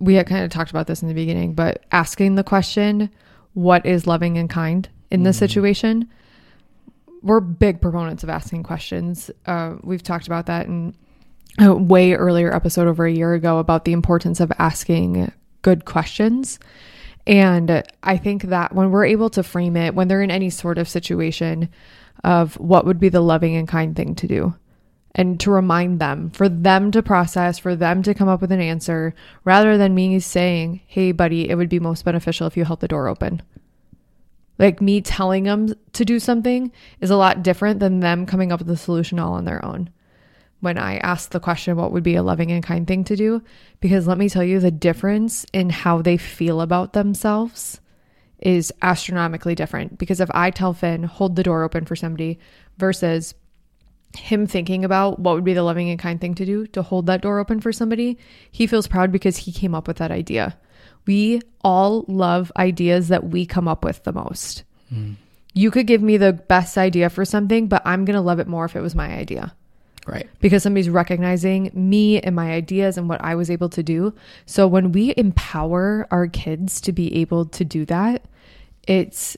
we 0.00 0.14
had 0.14 0.26
kind 0.26 0.42
of 0.44 0.50
talked 0.50 0.70
about 0.70 0.86
this 0.88 1.02
in 1.02 1.08
the 1.08 1.14
beginning, 1.14 1.52
but 1.54 1.84
asking 1.92 2.34
the 2.34 2.42
question, 2.44 3.10
what 3.54 3.84
is 3.86 4.06
loving 4.06 4.38
and 4.38 4.48
kind 4.50 4.88
in 5.10 5.22
this 5.22 5.36
situation? 5.38 6.08
We're 7.22 7.40
big 7.40 7.80
proponents 7.80 8.22
of 8.22 8.30
asking 8.30 8.62
questions. 8.62 9.30
Uh, 9.46 9.74
we've 9.82 10.02
talked 10.02 10.26
about 10.26 10.46
that 10.46 10.66
in 10.66 10.94
a 11.58 11.74
way 11.74 12.14
earlier 12.14 12.54
episode 12.54 12.88
over 12.88 13.06
a 13.06 13.12
year 13.12 13.34
ago 13.34 13.58
about 13.58 13.84
the 13.84 13.92
importance 13.92 14.40
of 14.40 14.52
asking 14.58 15.32
good 15.62 15.84
questions. 15.84 16.58
And 17.26 17.82
I 18.02 18.16
think 18.16 18.44
that 18.44 18.74
when 18.74 18.90
we're 18.90 19.04
able 19.04 19.30
to 19.30 19.42
frame 19.42 19.76
it, 19.76 19.94
when 19.94 20.08
they're 20.08 20.22
in 20.22 20.30
any 20.30 20.50
sort 20.50 20.78
of 20.78 20.88
situation 20.88 21.68
of 22.24 22.58
what 22.58 22.86
would 22.86 23.00
be 23.00 23.08
the 23.08 23.20
loving 23.20 23.56
and 23.56 23.68
kind 23.68 23.94
thing 23.94 24.14
to 24.16 24.26
do, 24.26 24.54
and 25.14 25.40
to 25.40 25.50
remind 25.50 26.00
them, 26.00 26.30
for 26.30 26.48
them 26.48 26.90
to 26.92 27.02
process, 27.02 27.58
for 27.58 27.74
them 27.74 28.02
to 28.02 28.14
come 28.14 28.28
up 28.28 28.40
with 28.40 28.52
an 28.52 28.60
answer, 28.60 29.12
rather 29.44 29.76
than 29.76 29.94
me 29.94 30.20
saying, 30.20 30.80
Hey, 30.86 31.12
buddy, 31.12 31.48
it 31.48 31.56
would 31.56 31.68
be 31.68 31.80
most 31.80 32.04
beneficial 32.04 32.46
if 32.46 32.56
you 32.56 32.64
held 32.64 32.80
the 32.80 32.88
door 32.88 33.08
open. 33.08 33.42
Like 34.58 34.80
me 34.80 35.00
telling 35.00 35.44
them 35.44 35.74
to 35.94 36.04
do 36.04 36.20
something 36.20 36.70
is 37.00 37.10
a 37.10 37.16
lot 37.16 37.42
different 37.42 37.80
than 37.80 38.00
them 38.00 38.26
coming 38.26 38.52
up 38.52 38.60
with 38.60 38.70
a 38.70 38.76
solution 38.76 39.18
all 39.18 39.32
on 39.32 39.46
their 39.46 39.64
own. 39.64 39.90
When 40.60 40.76
I 40.76 40.98
asked 40.98 41.30
the 41.30 41.40
question, 41.40 41.76
what 41.76 41.92
would 41.92 42.02
be 42.02 42.16
a 42.16 42.22
loving 42.22 42.52
and 42.52 42.62
kind 42.62 42.86
thing 42.86 43.04
to 43.04 43.16
do? 43.16 43.42
Because 43.80 44.06
let 44.06 44.18
me 44.18 44.28
tell 44.28 44.44
you, 44.44 44.60
the 44.60 44.70
difference 44.70 45.46
in 45.52 45.70
how 45.70 46.02
they 46.02 46.16
feel 46.16 46.60
about 46.60 46.92
themselves 46.92 47.80
is 48.38 48.72
astronomically 48.82 49.54
different. 49.54 49.98
Because 49.98 50.20
if 50.20 50.30
I 50.32 50.50
tell 50.50 50.74
Finn, 50.74 51.02
hold 51.02 51.36
the 51.36 51.42
door 51.42 51.62
open 51.62 51.84
for 51.84 51.96
somebody 51.96 52.38
versus 52.78 53.34
him 54.16 54.46
thinking 54.46 54.84
about 54.84 55.18
what 55.20 55.34
would 55.34 55.44
be 55.44 55.54
the 55.54 55.62
loving 55.62 55.88
and 55.88 55.98
kind 55.98 56.20
thing 56.20 56.34
to 56.34 56.44
do 56.44 56.66
to 56.68 56.82
hold 56.82 57.06
that 57.06 57.22
door 57.22 57.38
open 57.38 57.60
for 57.60 57.72
somebody, 57.72 58.18
he 58.50 58.66
feels 58.66 58.86
proud 58.86 59.12
because 59.12 59.36
he 59.36 59.52
came 59.52 59.74
up 59.74 59.86
with 59.86 59.98
that 59.98 60.10
idea. 60.10 60.58
We 61.06 61.40
all 61.62 62.04
love 62.08 62.50
ideas 62.56 63.08
that 63.08 63.24
we 63.24 63.46
come 63.46 63.68
up 63.68 63.84
with 63.84 64.02
the 64.04 64.12
most. 64.12 64.64
Mm. 64.92 65.16
You 65.54 65.70
could 65.70 65.86
give 65.86 66.02
me 66.02 66.16
the 66.16 66.32
best 66.32 66.76
idea 66.78 67.10
for 67.10 67.24
something, 67.24 67.68
but 67.68 67.82
I'm 67.84 68.04
going 68.04 68.14
to 68.14 68.20
love 68.20 68.40
it 68.40 68.48
more 68.48 68.64
if 68.64 68.76
it 68.76 68.80
was 68.80 68.94
my 68.94 69.12
idea. 69.12 69.54
Right. 70.06 70.28
Because 70.40 70.62
somebody's 70.62 70.88
recognizing 70.88 71.70
me 71.74 72.20
and 72.20 72.34
my 72.34 72.52
ideas 72.52 72.96
and 72.96 73.08
what 73.08 73.22
I 73.22 73.34
was 73.34 73.50
able 73.50 73.68
to 73.70 73.82
do. 73.82 74.14
So 74.46 74.66
when 74.66 74.92
we 74.92 75.14
empower 75.16 76.06
our 76.10 76.26
kids 76.26 76.80
to 76.82 76.92
be 76.92 77.14
able 77.16 77.44
to 77.46 77.64
do 77.64 77.84
that, 77.86 78.24
it's 78.86 79.36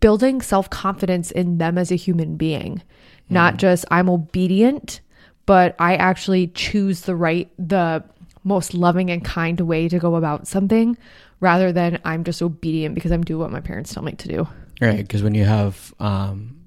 building 0.00 0.40
self 0.40 0.70
confidence 0.70 1.30
in 1.30 1.58
them 1.58 1.76
as 1.78 1.90
a 1.90 1.96
human 1.96 2.36
being. 2.36 2.76
Mm-hmm. 2.76 3.34
Not 3.34 3.56
just 3.56 3.84
I'm 3.90 4.08
obedient, 4.08 5.00
but 5.46 5.74
I 5.78 5.96
actually 5.96 6.48
choose 6.48 7.02
the 7.02 7.16
right, 7.16 7.50
the 7.58 8.04
most 8.44 8.74
loving 8.74 9.10
and 9.10 9.24
kind 9.24 9.60
way 9.60 9.88
to 9.88 9.98
go 9.98 10.16
about 10.16 10.46
something 10.46 10.96
rather 11.40 11.72
than 11.72 11.98
I'm 12.04 12.24
just 12.24 12.40
obedient 12.40 12.94
because 12.94 13.10
I'm 13.10 13.24
doing 13.24 13.40
what 13.40 13.50
my 13.50 13.60
parents 13.60 13.92
tell 13.92 14.02
me 14.02 14.12
to 14.12 14.28
do. 14.28 14.48
Right. 14.80 14.98
Because 14.98 15.22
when 15.22 15.34
you 15.34 15.44
have 15.44 15.94
um, 15.98 16.60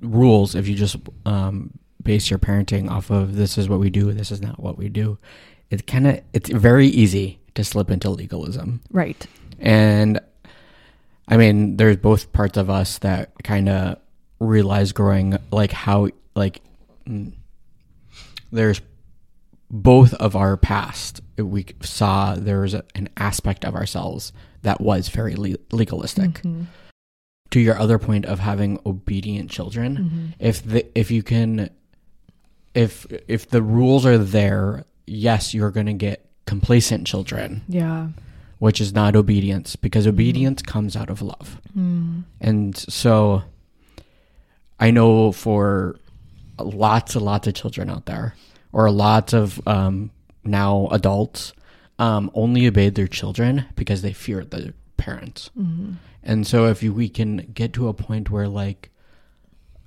rules, 0.00 0.54
if 0.54 0.68
you 0.68 0.74
just 0.74 0.96
um, 1.26 1.78
base 2.04 2.30
your 2.30 2.38
parenting 2.38 2.90
off 2.90 3.10
of 3.10 3.36
this 3.36 3.58
is 3.58 3.68
what 3.68 3.80
we 3.80 3.90
do, 3.90 4.12
this 4.12 4.30
is 4.30 4.40
not 4.40 4.60
what 4.60 4.78
we 4.78 4.88
do, 4.88 5.18
it 5.70 5.86
kind 5.86 6.06
of, 6.06 6.20
it's 6.32 6.50
very 6.50 6.86
easy 6.86 7.40
to 7.54 7.64
slip 7.64 7.90
into 7.90 8.10
legalism. 8.10 8.80
Right. 8.90 9.26
And 9.58 10.20
I 11.28 11.36
mean, 11.36 11.76
there's 11.76 11.96
both 11.96 12.32
parts 12.32 12.56
of 12.56 12.68
us 12.68 12.98
that 12.98 13.32
kind 13.42 13.68
of 13.68 13.98
realize 14.40 14.92
growing 14.92 15.38
like 15.50 15.72
how 15.72 16.08
like 16.34 16.60
mm, 17.08 17.32
there's 18.52 18.80
both 19.70 20.14
of 20.14 20.36
our 20.36 20.56
past 20.56 21.20
we 21.38 21.66
saw 21.80 22.34
there 22.34 22.60
was 22.60 22.74
an 22.74 23.08
aspect 23.16 23.64
of 23.64 23.74
ourselves 23.74 24.32
that 24.62 24.80
was 24.80 25.08
very 25.08 25.34
le- 25.34 25.56
legalistic 25.72 26.30
mm-hmm. 26.30 26.64
to 27.50 27.60
your 27.60 27.78
other 27.78 27.98
point 27.98 28.26
of 28.26 28.38
having 28.38 28.78
obedient 28.84 29.50
children 29.50 29.96
mm-hmm. 29.96 30.26
if 30.38 30.62
the 30.62 30.86
if 30.98 31.10
you 31.10 31.22
can 31.22 31.70
if 32.74 33.06
if 33.28 33.48
the 33.48 33.62
rules 33.62 34.04
are 34.04 34.18
there 34.18 34.84
yes 35.06 35.54
you're 35.54 35.70
going 35.70 35.86
to 35.86 35.92
get 35.92 36.26
complacent 36.46 37.06
children 37.06 37.62
yeah 37.68 38.08
which 38.58 38.80
is 38.80 38.92
not 38.92 39.16
obedience 39.16 39.76
because 39.76 40.06
obedience 40.06 40.62
comes 40.62 40.96
out 40.96 41.10
of 41.10 41.20
love 41.20 41.60
mm. 41.76 42.22
and 42.40 42.76
so 42.76 43.42
I 44.78 44.90
know 44.90 45.32
for 45.32 45.96
lots 46.58 47.14
and 47.14 47.24
lots 47.24 47.46
of 47.46 47.54
children 47.54 47.90
out 47.90 48.06
there, 48.06 48.34
or 48.72 48.90
lots 48.90 49.32
of 49.32 49.66
um, 49.66 50.10
now 50.44 50.88
adults, 50.90 51.52
um, 51.98 52.30
only 52.34 52.66
obeyed 52.66 52.94
their 52.94 53.06
children 53.06 53.66
because 53.76 54.02
they 54.02 54.12
feared 54.12 54.50
their 54.50 54.74
parents. 54.96 55.50
Mm-hmm. 55.58 55.92
And 56.22 56.46
so, 56.46 56.66
if 56.66 56.82
you, 56.82 56.92
we 56.92 57.08
can 57.08 57.50
get 57.54 57.72
to 57.74 57.88
a 57.88 57.94
point 57.94 58.30
where, 58.30 58.48
like, 58.48 58.90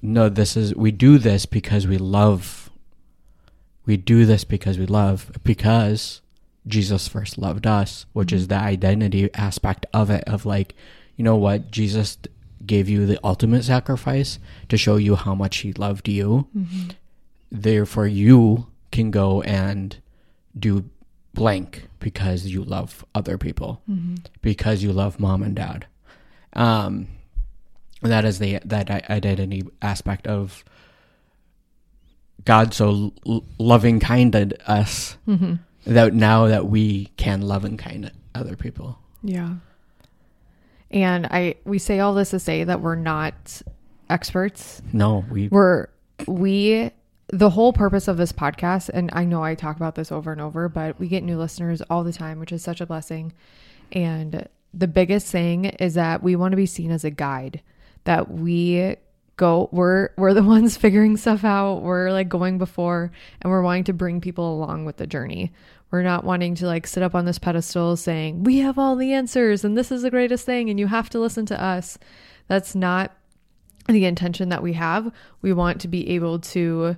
no, 0.02 0.30
this 0.30 0.56
is 0.56 0.76
we 0.76 0.92
do 0.92 1.18
this 1.18 1.46
because 1.46 1.88
we 1.88 1.98
love. 1.98 2.67
We 3.88 3.98
do 3.98 4.26
this 4.26 4.44
because 4.44 4.78
we 4.78 4.86
love 4.86 5.32
because 5.44 6.22
Jesus 6.68 7.08
first 7.08 7.38
loved 7.38 7.66
us, 7.66 8.06
which 8.14 8.28
mm-hmm. 8.28 8.36
is 8.36 8.48
the 8.50 8.56
identity 8.56 9.34
aspect 9.34 9.88
of 9.94 10.12
it. 10.12 10.24
Of 10.28 10.46
like, 10.46 10.76
you 11.16 11.24
know 11.24 11.38
what, 11.38 11.72
Jesus 11.72 12.18
gave 12.66 12.90
you 12.90 13.06
the 13.06 13.20
ultimate 13.24 13.64
sacrifice 13.64 14.38
to 14.70 14.78
show 14.78 14.98
you 14.98 15.16
how 15.16 15.34
much 15.34 15.58
he 15.58 15.74
loved 15.74 16.08
you. 16.08 16.48
Mm-hmm. 16.56 16.90
Therefore, 17.52 18.08
you 18.08 18.68
can 18.92 19.10
go 19.10 19.42
and 19.42 19.98
do 20.58 20.90
blank 21.34 21.88
because 22.00 22.46
you 22.48 22.64
love 22.64 23.06
other 23.16 23.38
people, 23.38 23.82
mm-hmm. 23.90 24.16
because 24.42 24.84
you 24.84 24.92
love 24.92 25.20
mom 25.20 25.44
and 25.44 25.56
dad. 25.56 25.88
Um, 26.54 27.08
that 28.02 28.26
is 28.26 28.40
the 28.40 28.60
that 28.66 28.90
identity 29.10 29.64
aspect 29.82 30.28
of 30.28 30.64
God 32.48 32.74
so 32.74 33.12
l- 33.28 33.44
loving 33.60 34.00
kinded 34.00 34.58
us 34.66 35.18
mm-hmm. 35.28 35.56
that 35.86 36.14
now 36.14 36.48
that 36.48 36.68
we 36.68 37.08
can 37.18 37.42
love 37.42 37.66
and 37.66 37.78
kind 37.78 38.10
other 38.34 38.56
people. 38.56 38.98
Yeah. 39.22 39.56
And 40.90 41.26
I 41.26 41.56
we 41.66 41.78
say 41.78 42.00
all 42.00 42.14
this 42.14 42.30
to 42.30 42.40
say 42.40 42.64
that 42.64 42.80
we're 42.80 42.96
not 42.96 43.62
experts. 44.10 44.82
No, 44.94 45.26
we 45.30 45.50
we're 45.50 45.88
we 46.26 46.92
the 47.34 47.50
whole 47.50 47.74
purpose 47.74 48.08
of 48.08 48.16
this 48.16 48.32
podcast 48.32 48.90
and 48.94 49.10
I 49.12 49.26
know 49.26 49.44
I 49.44 49.54
talk 49.54 49.76
about 49.76 49.96
this 49.96 50.10
over 50.10 50.32
and 50.32 50.40
over, 50.40 50.70
but 50.70 50.98
we 50.98 51.10
get 51.10 51.24
new 51.24 51.38
listeners 51.38 51.82
all 51.90 52.06
the 52.06 52.14
time, 52.14 52.40
which 52.40 52.54
is 52.54 52.64
such 52.64 52.80
a 52.80 52.86
blessing. 52.86 53.34
And 53.92 54.48
the 54.74 54.88
biggest 54.88 55.28
thing 55.28 55.66
is 55.66 55.96
that 55.96 56.24
we 56.24 56.38
want 56.38 56.54
to 56.54 56.58
be 56.58 56.66
seen 56.66 56.92
as 56.92 57.04
a 57.04 57.12
guide 57.12 57.60
that 58.06 58.32
we 58.32 58.96
go 59.38 59.70
we're 59.72 60.10
we're 60.18 60.34
the 60.34 60.44
ones 60.56 60.76
figuring 60.76 61.16
stuff 61.16 61.44
out 61.44 61.82
we're 61.82 62.12
like 62.12 62.28
going 62.28 62.58
before 62.58 63.12
and 63.42 63.52
we're 63.52 63.62
wanting 63.62 63.86
to 63.86 63.94
bring 63.94 64.20
people 64.20 64.54
along 64.54 64.84
with 64.84 64.98
the 64.98 65.08
journey 65.08 65.52
we're 65.92 66.04
not 66.04 66.24
wanting 66.24 66.56
to 66.56 66.66
like 66.66 66.86
sit 66.86 67.04
up 67.04 67.16
on 67.16 67.26
this 67.26 67.40
pedestal 67.40 67.96
saying, 67.96 68.44
we 68.44 68.60
have 68.60 68.78
all 68.78 68.96
the 68.96 69.14
answers 69.14 69.64
and 69.64 69.78
this 69.78 69.92
is 69.92 70.02
the 70.02 70.12
greatest 70.12 70.46
thing 70.46 70.70
and 70.70 70.80
you 70.80 70.88
have 70.88 71.10
to 71.12 71.20
listen 71.20 71.46
to 71.48 71.62
us. 71.62 71.98
That's 72.48 72.76
not 72.76 73.16
the 73.88 74.06
intention 74.06 74.50
that 74.50 74.64
we 74.64 74.74
have. 74.74 75.12
We 75.42 75.54
want 75.54 75.82
to 75.82 75.88
be 75.88 76.10
able 76.10 76.40
to 76.40 76.98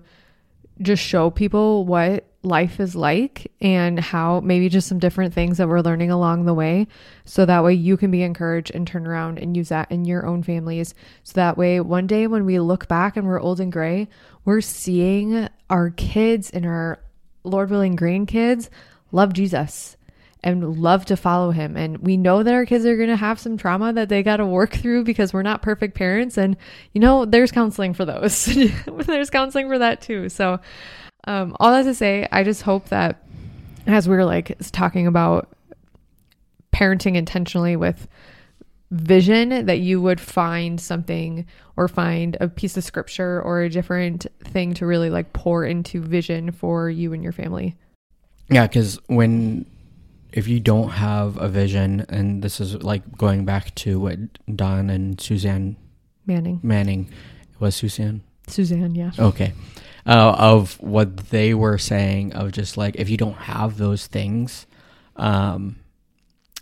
just 0.82 1.04
show 1.04 1.30
people 1.30 1.86
what 1.86 2.26
life 2.42 2.80
is 2.80 2.96
like 2.96 3.52
and 3.60 4.00
how 4.00 4.40
maybe 4.40 4.70
just 4.70 4.88
some 4.88 5.00
different 5.00 5.34
things 5.34 5.58
that 5.58 5.68
we're 5.68 5.82
learning 5.82 6.10
along 6.10 6.46
the 6.46 6.54
way. 6.54 6.88
So 7.26 7.46
that 7.46 7.64
way 7.64 7.74
you 7.74 7.98
can 7.98 8.12
be 8.12 8.24
encouraged 8.24 8.72
and 8.74 8.88
turn 8.88 9.06
around 9.06 9.40
and 9.40 9.58
use 9.58 9.70
that 9.70 9.92
in 9.92 10.06
your 10.06 10.26
own 10.26 10.44
families. 10.44 10.94
So 11.24 11.34
that 11.34 11.58
way, 11.58 11.82
one 11.82 12.08
day 12.08 12.28
when 12.28 12.46
we 12.46 12.60
look 12.60 12.88
back 12.88 13.18
and 13.18 13.28
we're 13.28 13.42
old 13.42 13.60
and 13.60 13.72
gray, 13.72 14.08
we're 14.46 14.62
seeing 14.62 15.50
our 15.70 15.90
kids 15.92 16.50
and 16.50 16.66
our 16.66 17.00
Lord 17.44 17.70
willing, 17.70 17.98
grandkids 17.98 18.70
love 19.12 19.34
Jesus 19.34 19.98
and 20.42 20.80
love 20.80 21.06
to 21.06 21.18
follow 21.18 21.52
him. 21.52 21.76
And 21.76 21.98
we 21.98 22.16
know 22.16 22.44
that 22.44 22.54
our 22.54 22.66
kids 22.66 22.86
are 22.86 22.96
going 22.96 23.10
to 23.10 23.18
have 23.18 23.40
some 23.40 23.58
trauma 23.58 23.92
that 23.94 24.08
they 24.08 24.24
got 24.24 24.38
to 24.38 24.46
work 24.46 24.72
through 24.72 25.04
because 25.04 25.34
we're 25.34 25.44
not 25.44 25.62
perfect 25.62 25.96
parents. 25.96 26.38
And, 26.38 26.56
you 26.94 27.02
know, 27.02 27.26
there's 27.26 27.52
counseling 27.52 27.94
for 27.94 28.06
those. 28.06 28.46
there's 28.86 29.30
counseling 29.30 29.68
for 29.68 29.80
that 29.80 30.02
too. 30.02 30.30
So, 30.30 30.60
um, 31.26 31.56
all 31.60 31.72
that 31.72 31.84
to 31.84 31.94
say, 31.94 32.28
I 32.32 32.44
just 32.44 32.62
hope 32.62 32.90
that 32.90 33.24
as 33.88 34.08
we're 34.08 34.26
like 34.26 34.58
talking 34.72 35.08
about 35.08 35.50
parenting 36.74 37.16
intentionally 37.16 37.76
with 37.76 38.08
vision 38.92 39.66
that 39.66 39.80
you 39.80 40.02
would 40.02 40.20
find 40.20 40.82
something 40.82 41.46
or 41.78 41.88
find 41.88 42.38
a 42.40 42.48
piece 42.48 42.76
of 42.76 42.84
scripture 42.84 43.42
or 43.42 43.62
a 43.62 43.70
different 43.70 44.26
thing 44.44 44.74
to 44.74 44.86
really 44.86 45.10
like 45.10 45.32
pour 45.34 45.64
into 45.64 46.02
vision 46.02 46.52
for 46.52 46.90
you 46.90 47.14
and 47.14 47.24
your 47.24 47.32
family. 47.32 47.76
Yeah, 48.50 48.66
because 48.66 49.00
when 49.08 49.66
if 50.32 50.48
you 50.48 50.60
don't 50.60 50.90
have 50.90 51.38
a 51.38 51.48
vision, 51.48 52.06
and 52.10 52.42
this 52.44 52.60
is 52.60 52.82
like 52.84 53.18
going 53.18 53.46
back 53.46 53.74
to 53.76 54.00
what 54.00 54.20
Don 54.56 54.90
and 54.90 55.20
Suzanne 55.20 55.76
Manning 56.26 56.60
Manning 56.64 57.10
was 57.60 57.76
Suzanne 57.76 58.22
Suzanne, 58.48 58.96
yeah. 58.96 59.12
Okay, 59.20 59.54
uh, 60.10 60.36
of 60.40 60.74
what 60.82 61.18
they 61.30 61.54
were 61.54 61.78
saying 61.78 62.34
of 62.34 62.52
just 62.52 62.78
like 62.78 62.96
if 62.96 63.10
you 63.10 63.18
don't 63.18 63.36
have 63.36 63.78
those 63.78 64.08
things, 64.08 64.66
um, 65.16 65.76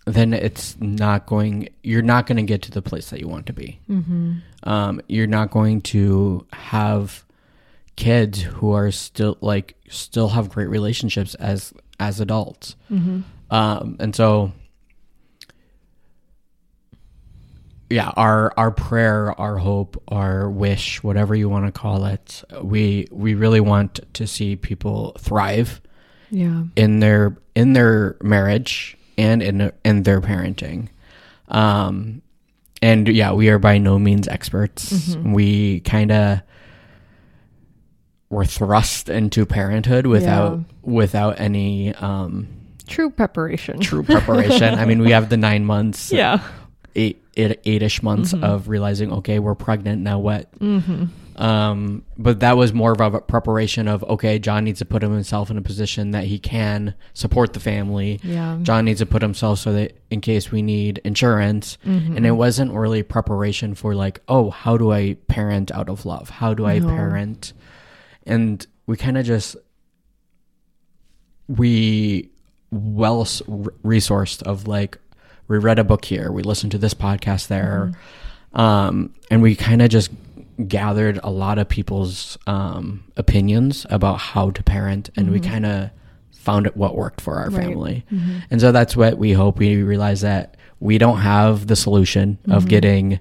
then 0.05 0.33
it's 0.33 0.79
not 0.81 1.25
going 1.25 1.69
you're 1.81 2.01
not 2.01 2.27
going 2.27 2.35
to 2.35 2.43
get 2.43 2.61
to 2.63 2.71
the 2.71 2.81
place 2.81 3.09
that 3.09 3.21
you 3.21 3.27
want 3.27 3.45
to 3.45 3.53
be 3.53 3.79
mm-hmm. 3.89 4.35
um, 4.63 5.01
you're 5.07 5.27
not 5.27 5.49
going 5.51 5.81
to 5.81 6.45
have 6.51 7.23
kids 7.95 8.41
who 8.41 8.73
are 8.73 8.91
still 8.91 9.37
like 9.41 9.75
still 9.89 10.29
have 10.29 10.49
great 10.49 10.67
relationships 10.67 11.33
as 11.35 11.73
as 11.99 12.19
adults 12.19 12.75
mm-hmm. 12.91 13.21
um, 13.49 13.95
and 13.99 14.15
so 14.15 14.51
yeah, 17.89 18.11
our 18.17 18.53
our 18.57 18.71
prayer, 18.71 19.31
our 19.39 19.57
hope, 19.57 20.01
our 20.09 20.49
wish, 20.49 21.01
whatever 21.03 21.33
you 21.35 21.47
want 21.49 21.65
to 21.65 21.71
call 21.71 22.05
it, 22.05 22.43
we 22.61 23.07
we 23.11 23.33
really 23.35 23.61
want 23.61 23.99
to 24.13 24.27
see 24.27 24.55
people 24.55 25.15
thrive 25.19 25.81
Yeah. 26.29 26.63
in 26.75 26.99
their 26.99 27.37
in 27.55 27.73
their 27.73 28.17
marriage 28.21 28.97
and 29.17 29.41
in 29.41 29.71
in 29.85 30.03
their 30.03 30.19
parenting. 30.21 30.89
Um 31.47 32.21
and 32.81 33.07
yeah, 33.07 33.31
we 33.31 33.49
are 33.49 33.57
by 33.59 33.77
no 33.79 33.97
means 33.97 34.27
experts. 34.27 34.91
Mm-hmm. 34.93 35.33
We 35.33 35.79
kind 35.79 36.11
of 36.11 36.41
were 38.29 38.45
thrust 38.45 39.09
into 39.09 39.45
parenthood 39.45 40.05
without 40.05 40.59
without 40.81 41.39
any 41.39 41.93
um 41.95 42.47
True 42.87 43.09
preparation. 43.09 43.79
true 43.81 44.03
preparation. 44.03 44.73
I 44.75 44.85
mean, 44.85 45.01
we 45.01 45.11
have 45.11 45.27
the 45.29 45.35
9 45.37 45.65
months 45.65 46.11
Yeah. 46.13 46.39
Eight, 46.99 47.23
eight 47.37 47.59
eight-ish 47.63 48.01
months 48.01 48.33
Mm-hmm. 48.33 48.43
of 48.43 48.67
realizing 48.67 49.13
okay 49.13 49.37
we're 49.39 49.53
pregnant 49.55 50.01
now 50.01 50.17
what 50.17 50.49
um 51.35 52.03
but 52.17 52.39
that 52.39 52.57
was 52.57 52.73
more 52.73 52.91
of 52.93 52.99
a 53.13 53.21
preparation 53.21 53.87
of 53.87 54.03
okay 54.05 54.39
Jon 54.39 54.63
needs 54.63 54.79
to 54.79 54.85
put 54.85 55.03
himself 55.03 55.51
in 55.51 55.57
a 55.57 55.61
position 55.61 56.09
that 56.11 56.23
he 56.23 56.39
can 56.39 56.95
support 57.13 57.53
the 57.53 57.59
family 57.59 58.19
Yeah. 58.23 58.57
Jon 58.63 58.85
needs 58.85 58.99
to 59.01 59.05
put 59.05 59.21
himself 59.21 59.59
so 59.59 59.71
that 59.73 59.95
in 60.09 60.19
case 60.21 60.51
we 60.51 60.63
need 60.63 60.97
insurance 61.03 61.77
Mm-hmm. 61.85 62.17
and 62.17 62.25
it 62.25 62.31
wasn't 62.31 62.73
really 62.73 63.03
preparation 63.03 63.75
for 63.75 63.93
like 63.93 64.19
oh 64.27 64.49
how 64.49 64.75
do 64.77 64.91
i 64.91 65.13
parent 65.27 65.71
out 65.71 65.89
of 65.89 66.03
love 66.07 66.31
how 66.31 66.55
do 66.55 66.65
i 66.65 66.79
No. 66.79 66.87
parent 66.87 67.53
and 68.25 68.65
we 68.87 68.97
kind 68.97 69.19
of 69.19 69.23
just 69.25 69.55
we 71.47 72.29
well 72.71 73.23
resourced 73.25 74.41
of 74.43 74.67
like 74.67 74.97
we 75.47 75.57
read 75.57 75.79
a 75.79 75.83
book 75.83 76.05
here. 76.05 76.31
We 76.31 76.43
listened 76.43 76.71
to 76.73 76.77
this 76.77 76.93
podcast 76.93 77.47
there. 77.47 77.91
Um 78.53 79.13
and 79.29 79.41
we 79.41 79.55
kind 79.55 79.81
of 79.81 79.89
just 79.89 80.09
gathered 80.67 81.19
a 81.23 81.29
lot 81.29 81.59
of 81.59 81.69
people's 81.69 82.37
um 82.47 83.03
opinions 83.15 83.85
about 83.89 84.15
how 84.19 84.49
to 84.51 84.63
parent 84.63 85.09
and 85.15 85.31
we 85.31 85.39
kind 85.39 85.65
of 85.65 85.89
found 86.31 86.65
it 86.65 86.75
what 86.77 86.95
worked 86.95 87.19
for 87.21 87.35
our 87.35 87.49
Right. 87.49 87.65
family. 87.65 88.05
And 88.49 88.59
so 88.61 88.71
that's 88.71 88.95
what 88.95 89.17
we 89.17 89.33
hope 89.33 89.59
we 89.59 89.83
realize 89.83 90.21
that 90.21 90.55
we 90.79 90.97
don't 90.97 91.17
have 91.19 91.67
the 91.67 91.75
solution 91.75 92.37
of 92.49 92.67
getting 92.67 93.19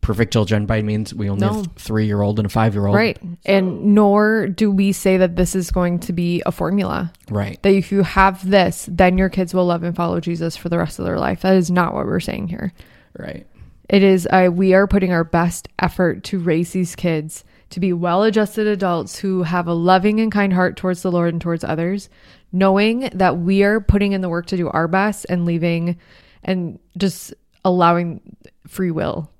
perfect 0.00 0.32
children 0.32 0.66
by 0.66 0.82
means 0.82 1.14
we 1.14 1.28
only 1.28 1.46
No. 1.46 1.54
have 1.54 1.68
three 1.76 2.06
year 2.06 2.22
old 2.22 2.38
and 2.38 2.46
a 2.46 2.48
five 2.48 2.74
year 2.74 2.86
old 2.86 2.96
Right. 2.96 3.18
And 3.44 3.94
nor 3.94 4.48
do 4.48 4.70
we 4.70 4.92
say 4.92 5.16
that 5.18 5.36
this 5.36 5.54
is 5.54 5.70
going 5.70 5.98
to 6.00 6.12
be 6.12 6.42
a 6.46 6.52
formula. 6.52 7.12
right 7.30 7.62
That 7.62 7.74
if 7.74 7.92
you 7.92 8.02
have 8.02 8.48
this, 8.48 8.88
then 8.90 9.18
your 9.18 9.28
kids 9.28 9.52
will 9.54 9.66
love 9.66 9.82
and 9.82 9.94
follow 9.94 10.20
Jesus 10.20 10.56
for 10.56 10.68
the 10.68 10.78
rest 10.78 10.98
of 10.98 11.04
their 11.04 11.18
life. 11.18 11.42
That 11.42 11.56
is 11.56 11.70
not 11.70 11.94
what 11.94 12.06
we're 12.06 12.20
saying 12.20 12.48
here. 12.48 12.72
right 13.18 13.46
It 13.88 14.02
is 14.02 14.26
uh, 14.30 14.48
we 14.52 14.72
are 14.74 14.86
putting 14.86 15.12
our 15.12 15.24
best 15.24 15.68
effort 15.78 16.24
to 16.24 16.38
raise 16.38 16.72
these 16.72 16.94
kids 16.96 17.44
to 17.70 17.78
be 17.80 17.92
well-adjusted 17.92 18.66
adults 18.66 19.18
who 19.18 19.44
have 19.44 19.68
a 19.68 19.72
loving 19.74 20.18
and 20.18 20.32
kind 20.32 20.52
heart 20.52 20.76
towards 20.76 21.02
the 21.02 21.12
Lord 21.12 21.32
and 21.32 21.40
towards 21.40 21.62
others, 21.62 22.08
knowing 22.50 23.08
that 23.14 23.38
we 23.38 23.62
are 23.62 23.80
putting 23.80 24.10
in 24.10 24.22
the 24.22 24.28
work 24.28 24.46
to 24.46 24.56
do 24.56 24.68
our 24.70 24.88
best 24.88 25.24
and 25.28 25.44
leaving 25.44 25.96
and 26.42 26.80
just 26.96 27.32
allowing 27.64 28.20
free 28.66 28.90
will 28.90 29.30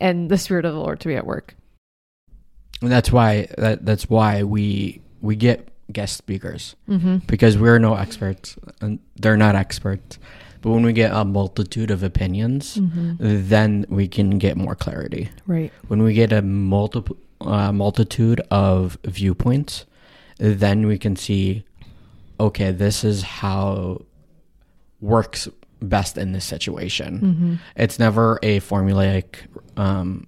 and 0.00 0.28
the 0.30 0.38
spirit 0.38 0.64
of 0.64 0.72
the 0.74 0.80
Lord 0.80 1.00
to 1.00 1.08
be 1.08 1.16
at 1.16 1.26
work. 1.26 1.54
And 2.82 2.90
that's 2.92 3.10
why 3.10 3.48
that 3.58 3.84
that's 3.86 4.08
why 4.10 4.42
we 4.42 5.00
we 5.20 5.36
get 5.36 5.68
guest 5.92 6.16
speakers 6.16 6.74
Mm-hmm. 6.88 7.18
because 7.26 7.56
we're 7.56 7.78
no 7.78 7.94
experts 7.94 8.56
and 8.80 8.98
they're 9.16 9.36
not 9.36 9.54
experts. 9.54 10.18
But 10.62 10.70
when 10.70 10.84
we 10.84 10.92
get 10.92 11.12
a 11.12 11.24
multitude 11.24 11.90
of 11.90 12.02
opinions, 12.02 12.76
Mm-hmm. 12.76 13.14
then 13.48 13.86
we 13.88 14.08
can 14.08 14.38
get 14.38 14.56
more 14.56 14.74
clarity. 14.74 15.30
Right. 15.46 15.72
When 15.88 16.02
we 16.02 16.12
get 16.12 16.32
a 16.32 16.42
multiple 16.42 17.16
uh, 17.40 17.70
multitude 17.72 18.40
of 18.50 18.98
viewpoints, 19.04 19.84
then 20.38 20.86
we 20.86 20.98
can 20.98 21.14
see, 21.16 21.64
okay, 22.40 22.72
this 22.72 23.04
is 23.04 23.22
how 23.22 24.02
works 25.00 25.48
best 25.82 26.16
in 26.18 26.32
this 26.32 26.44
situation. 26.44 27.20
Mm-hmm. 27.20 27.54
It's 27.76 27.98
never 27.98 28.38
a 28.42 28.60
formulaic. 28.60 29.36
Um, 29.76 30.26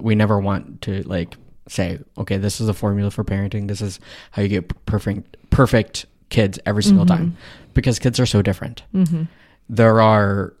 we 0.00 0.14
never 0.14 0.38
want 0.40 0.82
to 0.82 1.02
like 1.04 1.36
say, 1.68 1.98
okay, 2.18 2.36
this 2.36 2.60
is 2.60 2.68
a 2.68 2.74
formula 2.74 3.10
for 3.10 3.24
parenting. 3.24 3.68
This 3.68 3.80
is 3.80 4.00
how 4.32 4.42
you 4.42 4.48
get 4.48 4.86
perfect 4.86 5.36
perfect 5.50 6.06
kids 6.30 6.58
every 6.66 6.82
single 6.82 7.06
time, 7.06 7.36
because 7.74 7.98
kids 7.98 8.18
are 8.18 8.26
so 8.26 8.42
different. 8.42 8.82
Mm-hmm. 8.94 9.22
There 9.68 10.00
are 10.00 10.54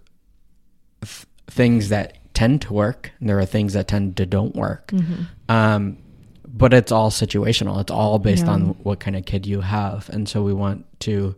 th- 1.02 1.26
things 1.48 1.88
that 1.88 2.18
tend 2.34 2.62
to 2.62 2.72
work, 2.72 3.10
and 3.20 3.28
there 3.28 3.38
are 3.38 3.44
things 3.46 3.72
that 3.72 3.88
tend 3.88 4.16
to 4.16 4.26
don't 4.26 4.54
work. 4.54 4.88
Mm-hmm. 4.88 5.22
Um, 5.48 5.98
but 6.46 6.72
it's 6.72 6.92
all 6.92 7.10
situational. 7.10 7.80
It's 7.80 7.90
all 7.90 8.18
based 8.20 8.46
Yeah. 8.46 8.52
on 8.52 8.60
what 8.84 9.00
kind 9.00 9.16
of 9.16 9.24
kid 9.24 9.46
you 9.46 9.60
have, 9.62 10.08
and 10.10 10.28
so 10.28 10.42
we 10.42 10.52
want 10.54 10.86
to 11.00 11.34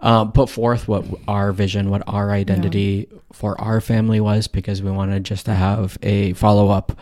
um, 0.00 0.32
put 0.32 0.48
forth 0.48 0.86
what 0.86 1.04
our 1.26 1.52
vision, 1.52 1.90
what 1.90 2.02
our 2.06 2.30
identity 2.30 3.08
for 3.32 3.60
our 3.60 3.80
family 3.80 4.20
was, 4.20 4.48
because 4.48 4.82
we 4.82 4.90
wanted 4.90 5.24
just 5.24 5.46
to 5.46 5.54
have 5.54 5.98
a 6.02 6.32
follow 6.34 6.68
up 6.70 6.98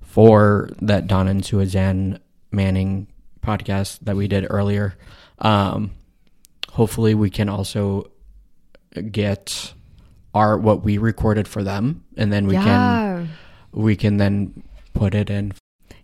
for 0.00 0.70
that 0.80 1.06
Don 1.06 1.28
and 1.28 1.44
Suzanne 1.44 2.18
Manning 2.50 3.06
podcast 3.42 4.00
that 4.00 4.16
we 4.16 4.28
did 4.28 4.46
earlier. 4.48 4.96
Um, 5.38 5.92
hopefully, 6.70 7.14
we 7.14 7.30
can 7.30 7.48
also 7.48 8.10
get 9.10 9.74
our 10.34 10.56
what 10.56 10.82
we 10.82 10.98
recorded 10.98 11.46
for 11.46 11.62
them, 11.62 12.04
and 12.16 12.32
then 12.32 12.46
we 12.46 12.54
can 12.54 13.28
we 13.72 13.96
can 13.96 14.16
then 14.16 14.62
put 14.94 15.14
it 15.14 15.28
in 15.28 15.52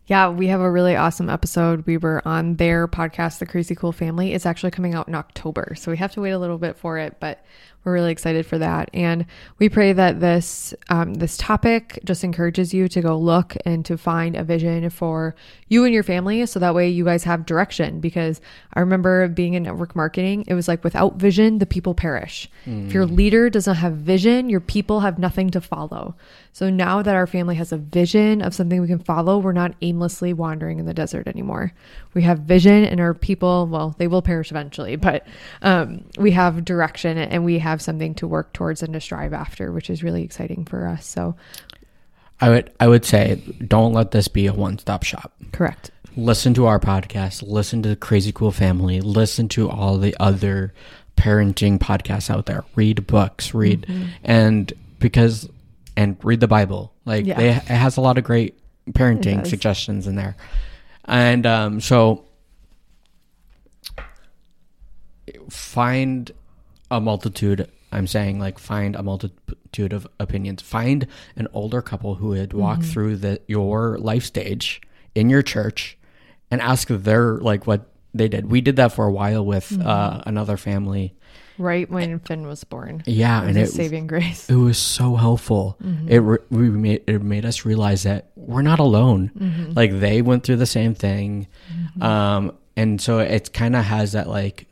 Yeah, 0.06 0.28
we 0.28 0.48
have 0.48 0.60
a 0.60 0.70
really 0.70 0.96
awesome 0.96 1.30
episode. 1.30 1.86
We 1.86 1.96
were 1.96 2.20
on 2.28 2.56
their 2.56 2.86
podcast, 2.86 3.38
The 3.38 3.46
Crazy 3.46 3.74
Cool 3.74 3.92
Family. 3.92 4.34
It's 4.34 4.44
actually 4.44 4.70
coming 4.70 4.94
out 4.94 5.08
in 5.08 5.14
October, 5.14 5.74
so 5.78 5.90
we 5.90 5.96
have 5.96 6.12
to 6.12 6.20
wait 6.20 6.32
a 6.32 6.38
little 6.38 6.58
bit 6.58 6.76
for 6.76 6.98
it, 6.98 7.16
but 7.20 7.42
we're 7.84 7.92
really 7.92 8.12
excited 8.12 8.46
for 8.46 8.58
that. 8.58 8.90
And 8.94 9.26
we 9.58 9.68
pray 9.68 9.92
that 9.92 10.20
this 10.20 10.74
um, 10.88 11.14
this 11.14 11.36
topic 11.36 12.00
just 12.04 12.24
encourages 12.24 12.72
you 12.72 12.88
to 12.88 13.00
go 13.00 13.18
look 13.18 13.56
and 13.64 13.84
to 13.84 13.98
find 13.98 14.36
a 14.36 14.44
vision 14.44 14.88
for 14.90 15.34
you 15.68 15.84
and 15.84 15.92
your 15.92 16.02
family, 16.02 16.44
so 16.46 16.58
that 16.60 16.74
way 16.74 16.88
you 16.88 17.04
guys 17.04 17.24
have 17.24 17.46
direction. 17.46 18.00
Because 18.00 18.40
I 18.72 18.80
remember 18.80 19.28
being 19.28 19.54
in 19.54 19.64
network 19.64 19.94
marketing, 19.94 20.44
it 20.46 20.54
was 20.54 20.68
like 20.68 20.82
without 20.84 21.16
vision, 21.16 21.58
the 21.58 21.66
people 21.66 21.94
perish. 21.94 22.48
If 22.86 22.94
your 22.94 23.06
leader 23.06 23.50
doesn't 23.50 23.76
have 23.76 23.94
vision, 23.94 24.48
your 24.48 24.60
people 24.60 25.00
have 25.00 25.18
nothing 25.18 25.50
to 25.50 25.60
follow. 25.60 26.14
So 26.52 26.70
now 26.70 27.02
that 27.02 27.16
our 27.16 27.26
family 27.26 27.56
has 27.56 27.72
a 27.72 27.76
vision 27.76 28.40
of 28.40 28.54
something 28.54 28.80
we 28.80 28.86
can 28.86 29.00
follow, 29.00 29.38
we're 29.38 29.52
not 29.52 29.74
aimlessly 29.82 30.32
wandering 30.32 30.78
in 30.78 30.86
the 30.86 30.94
desert 30.94 31.26
anymore. 31.26 31.72
We 32.14 32.22
have 32.22 32.40
vision, 32.40 32.84
and 32.84 33.00
our 33.00 33.12
people, 33.12 33.66
well, 33.66 33.94
they 33.98 34.06
will 34.06 34.22
perish 34.22 34.52
eventually, 34.52 34.94
but 34.96 35.26
um, 35.62 36.04
we 36.16 36.30
have 36.30 36.64
direction 36.64 37.18
and 37.18 37.44
we 37.44 37.58
have 37.58 37.73
something 37.82 38.14
to 38.16 38.26
work 38.26 38.52
towards 38.52 38.82
and 38.82 38.92
to 38.94 39.00
strive 39.00 39.32
after, 39.32 39.72
which 39.72 39.88
is 39.90 40.02
really 40.02 40.22
exciting 40.22 40.64
for 40.64 40.86
us. 40.86 41.06
So, 41.06 41.36
I 42.40 42.48
would 42.50 42.72
I 42.80 42.88
would 42.88 43.04
say 43.04 43.36
don't 43.66 43.92
let 43.92 44.10
this 44.10 44.28
be 44.28 44.46
a 44.46 44.52
one 44.52 44.78
stop 44.78 45.02
shop. 45.04 45.32
correct. 45.52 45.90
Listen 46.16 46.54
to 46.54 46.66
our 46.66 46.78
podcast, 46.78 47.42
listen 47.46 47.82
to 47.82 47.88
the 47.88 47.96
Crazy 47.96 48.30
Cool 48.32 48.52
Family, 48.52 49.00
listen 49.00 49.48
to 49.50 49.68
all 49.68 49.98
the 49.98 50.14
other 50.20 50.72
parenting 51.16 51.78
podcasts 51.78 52.30
out 52.30 52.46
there. 52.46 52.64
Read 52.76 53.06
books, 53.06 53.52
read 53.54 53.82
Mm-hmm. 53.88 54.04
and 54.24 54.72
because 54.98 55.48
and 55.96 56.16
read 56.24 56.40
the 56.40 56.48
Bible. 56.48 56.92
Like 57.04 57.24
Yeah. 57.26 57.36
they, 57.36 57.48
it 57.50 57.62
has 57.62 57.96
a 57.96 58.00
lot 58.00 58.18
of 58.18 58.24
great 58.24 58.58
parenting 58.90 59.46
suggestions 59.46 60.06
in 60.06 60.16
there. 60.16 60.36
And 61.04 61.46
um 61.46 61.80
so 61.80 62.24
find 65.50 66.30
a 66.90 67.00
multitude 67.00 67.68
i'm 67.92 68.06
saying 68.06 68.38
like 68.38 68.58
find 68.58 68.94
a 68.96 69.02
multitude 69.02 69.92
of 69.92 70.06
opinions 70.20 70.62
find 70.62 71.06
an 71.36 71.48
older 71.52 71.80
couple 71.82 72.16
who 72.16 72.32
had 72.32 72.52
walked 72.52 72.82
Mm-hmm. 72.82 72.90
through 72.92 73.16
the 73.16 73.40
your 73.46 73.98
life 73.98 74.24
stage 74.24 74.80
in 75.14 75.30
your 75.30 75.42
church 75.42 75.96
and 76.50 76.60
ask 76.60 76.88
their 76.88 77.38
like 77.38 77.66
what 77.66 77.86
they 78.12 78.28
did 78.28 78.50
we 78.50 78.60
did 78.60 78.76
that 78.76 78.92
for 78.92 79.06
a 79.06 79.12
while 79.12 79.44
with 79.44 79.70
Mm-hmm. 79.70 79.86
uh, 79.86 80.22
another 80.26 80.56
family 80.56 81.14
Right 81.56 81.88
when 81.88 82.18
Finn 82.18 82.48
was 82.48 82.64
born. 82.64 83.04
yeah 83.06 83.42
It 83.42 83.46
was 83.46 83.56
and 83.56 83.58
it, 83.64 83.70
saving 83.70 84.06
grace. 84.08 84.50
it 84.50 84.56
was 84.56 84.76
so 84.78 85.14
helpful 85.14 85.76
Mm-hmm. 85.82 86.08
it 86.08 86.18
re- 86.18 86.38
we 86.50 86.68
made 86.68 87.04
it 87.06 87.22
made 87.22 87.44
us 87.44 87.64
realize 87.64 88.02
that 88.02 88.30
we're 88.36 88.62
not 88.62 88.78
alone 88.80 89.30
Mm-hmm. 89.38 89.72
like 89.74 89.92
they 90.00 90.20
went 90.20 90.42
through 90.44 90.56
the 90.56 90.66
same 90.66 90.94
thing 90.94 91.46
um 92.00 92.52
and 92.76 93.00
so 93.00 93.18
it 93.20 93.52
kind 93.52 93.76
of 93.76 93.84
has 93.84 94.12
that 94.12 94.28
like 94.28 94.66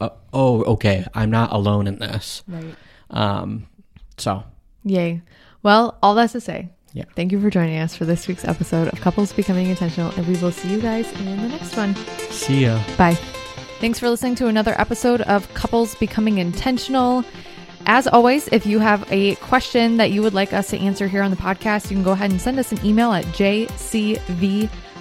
uh, 0.00 0.08
oh 0.32 0.62
okay 0.64 1.04
i'm 1.14 1.30
not 1.30 1.52
alone 1.52 1.86
in 1.86 1.98
this 1.98 2.42
Right. 2.48 2.74
um 3.10 3.66
so 4.18 4.44
Yay. 4.86 5.22
Well, 5.62 5.96
all 6.02 6.14
that's 6.14 6.32
to 6.34 6.40
say, 6.42 6.68
Yeah. 6.92 7.04
Thank 7.16 7.32
you 7.32 7.40
for 7.40 7.48
joining 7.48 7.78
us 7.78 7.96
for 7.96 8.04
this 8.04 8.28
week's 8.28 8.44
episode 8.44 8.88
of 8.88 9.00
Couples 9.00 9.32
Becoming 9.32 9.68
Intentional, 9.70 10.12
and 10.12 10.26
we 10.28 10.36
will 10.42 10.52
see 10.52 10.68
you 10.70 10.78
guys 10.78 11.10
in 11.18 11.24
the 11.24 11.48
next 11.48 11.74
one. 11.74 11.94
see 12.28 12.64
ya 12.66 12.78
Bye. 12.98 13.14
Thanks 13.80 13.98
for 13.98 14.10
listening 14.10 14.34
to 14.36 14.46
another 14.48 14.78
episode 14.78 15.22
of 15.22 15.48
Couples 15.54 15.94
Becoming 15.94 16.36
Intentional. 16.36 17.24
As 17.86 18.06
always, 18.06 18.46
if 18.48 18.66
you 18.66 18.78
have 18.78 19.10
a 19.10 19.36
question 19.36 19.96
that 19.96 20.10
you 20.10 20.20
would 20.22 20.34
like 20.34 20.52
us 20.52 20.68
to 20.68 20.78
answer 20.78 21.08
here 21.08 21.22
on 21.22 21.30
the 21.30 21.36
podcast, 21.38 21.90
you 21.90 21.96
can 21.96 22.04
go 22.04 22.12
ahead 22.12 22.30
and 22.30 22.40
send 22.40 22.58
us 22.58 22.70
an 22.72 22.84
email 22.84 23.12
at 23.12 23.24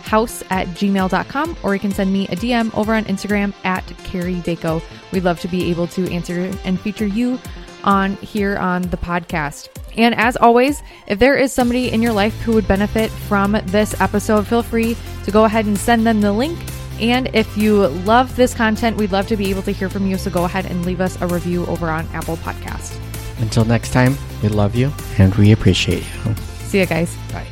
jcvhouse 0.03 0.43
at 0.49 0.67
gmail.com 0.69 1.57
or 1.63 1.73
you 1.73 1.79
can 1.79 1.91
send 1.91 2.11
me 2.11 2.27
a 2.27 2.35
DM 2.35 2.73
over 2.75 2.93
on 2.93 3.05
Instagram 3.05 3.53
at 3.63 3.85
Carrie 4.03 4.35
Daco. 4.35 4.81
We'd 5.11 5.23
love 5.23 5.39
to 5.41 5.47
be 5.47 5.69
able 5.69 5.87
to 5.87 6.11
answer 6.11 6.51
and 6.63 6.79
feature 6.79 7.07
you 7.07 7.39
on 7.83 8.15
here 8.17 8.57
on 8.57 8.83
the 8.83 8.97
podcast. 8.97 9.69
And 9.97 10.15
as 10.15 10.37
always, 10.37 10.81
if 11.07 11.19
there 11.19 11.35
is 11.35 11.51
somebody 11.51 11.91
in 11.91 12.01
your 12.01 12.13
life 12.13 12.39
who 12.41 12.53
would 12.53 12.67
benefit 12.67 13.11
from 13.11 13.51
this 13.65 13.99
episode, 14.01 14.47
feel 14.47 14.63
free 14.63 14.95
to 15.25 15.31
go 15.31 15.43
ahead 15.45 15.65
and 15.65 15.77
send 15.77 16.05
them 16.05 16.21
the 16.21 16.33
link. 16.33 16.57
And 16.99 17.29
if 17.35 17.57
you 17.57 17.87
love 17.87 18.35
this 18.35 18.53
content, 18.53 18.97
we'd 18.97 19.11
love 19.11 19.27
to 19.27 19.37
be 19.37 19.49
able 19.49 19.63
to 19.63 19.71
hear 19.71 19.89
from 19.89 20.07
you. 20.07 20.17
So 20.17 20.31
go 20.31 20.45
ahead 20.45 20.65
and 20.65 20.85
leave 20.85 21.01
us 21.01 21.19
a 21.21 21.27
review 21.27 21.65
over 21.65 21.89
on 21.89 22.07
Apple 22.13 22.37
Podcast. 22.37 22.97
Until 23.39 23.65
next 23.65 23.91
time, 23.91 24.15
we 24.41 24.49
love 24.49 24.75
you 24.75 24.91
and 25.17 25.33
we 25.35 25.51
appreciate 25.51 26.03
you. 26.03 26.35
See 26.65 26.79
you 26.79 26.85
guys. 26.85 27.15
Bye. 27.31 27.47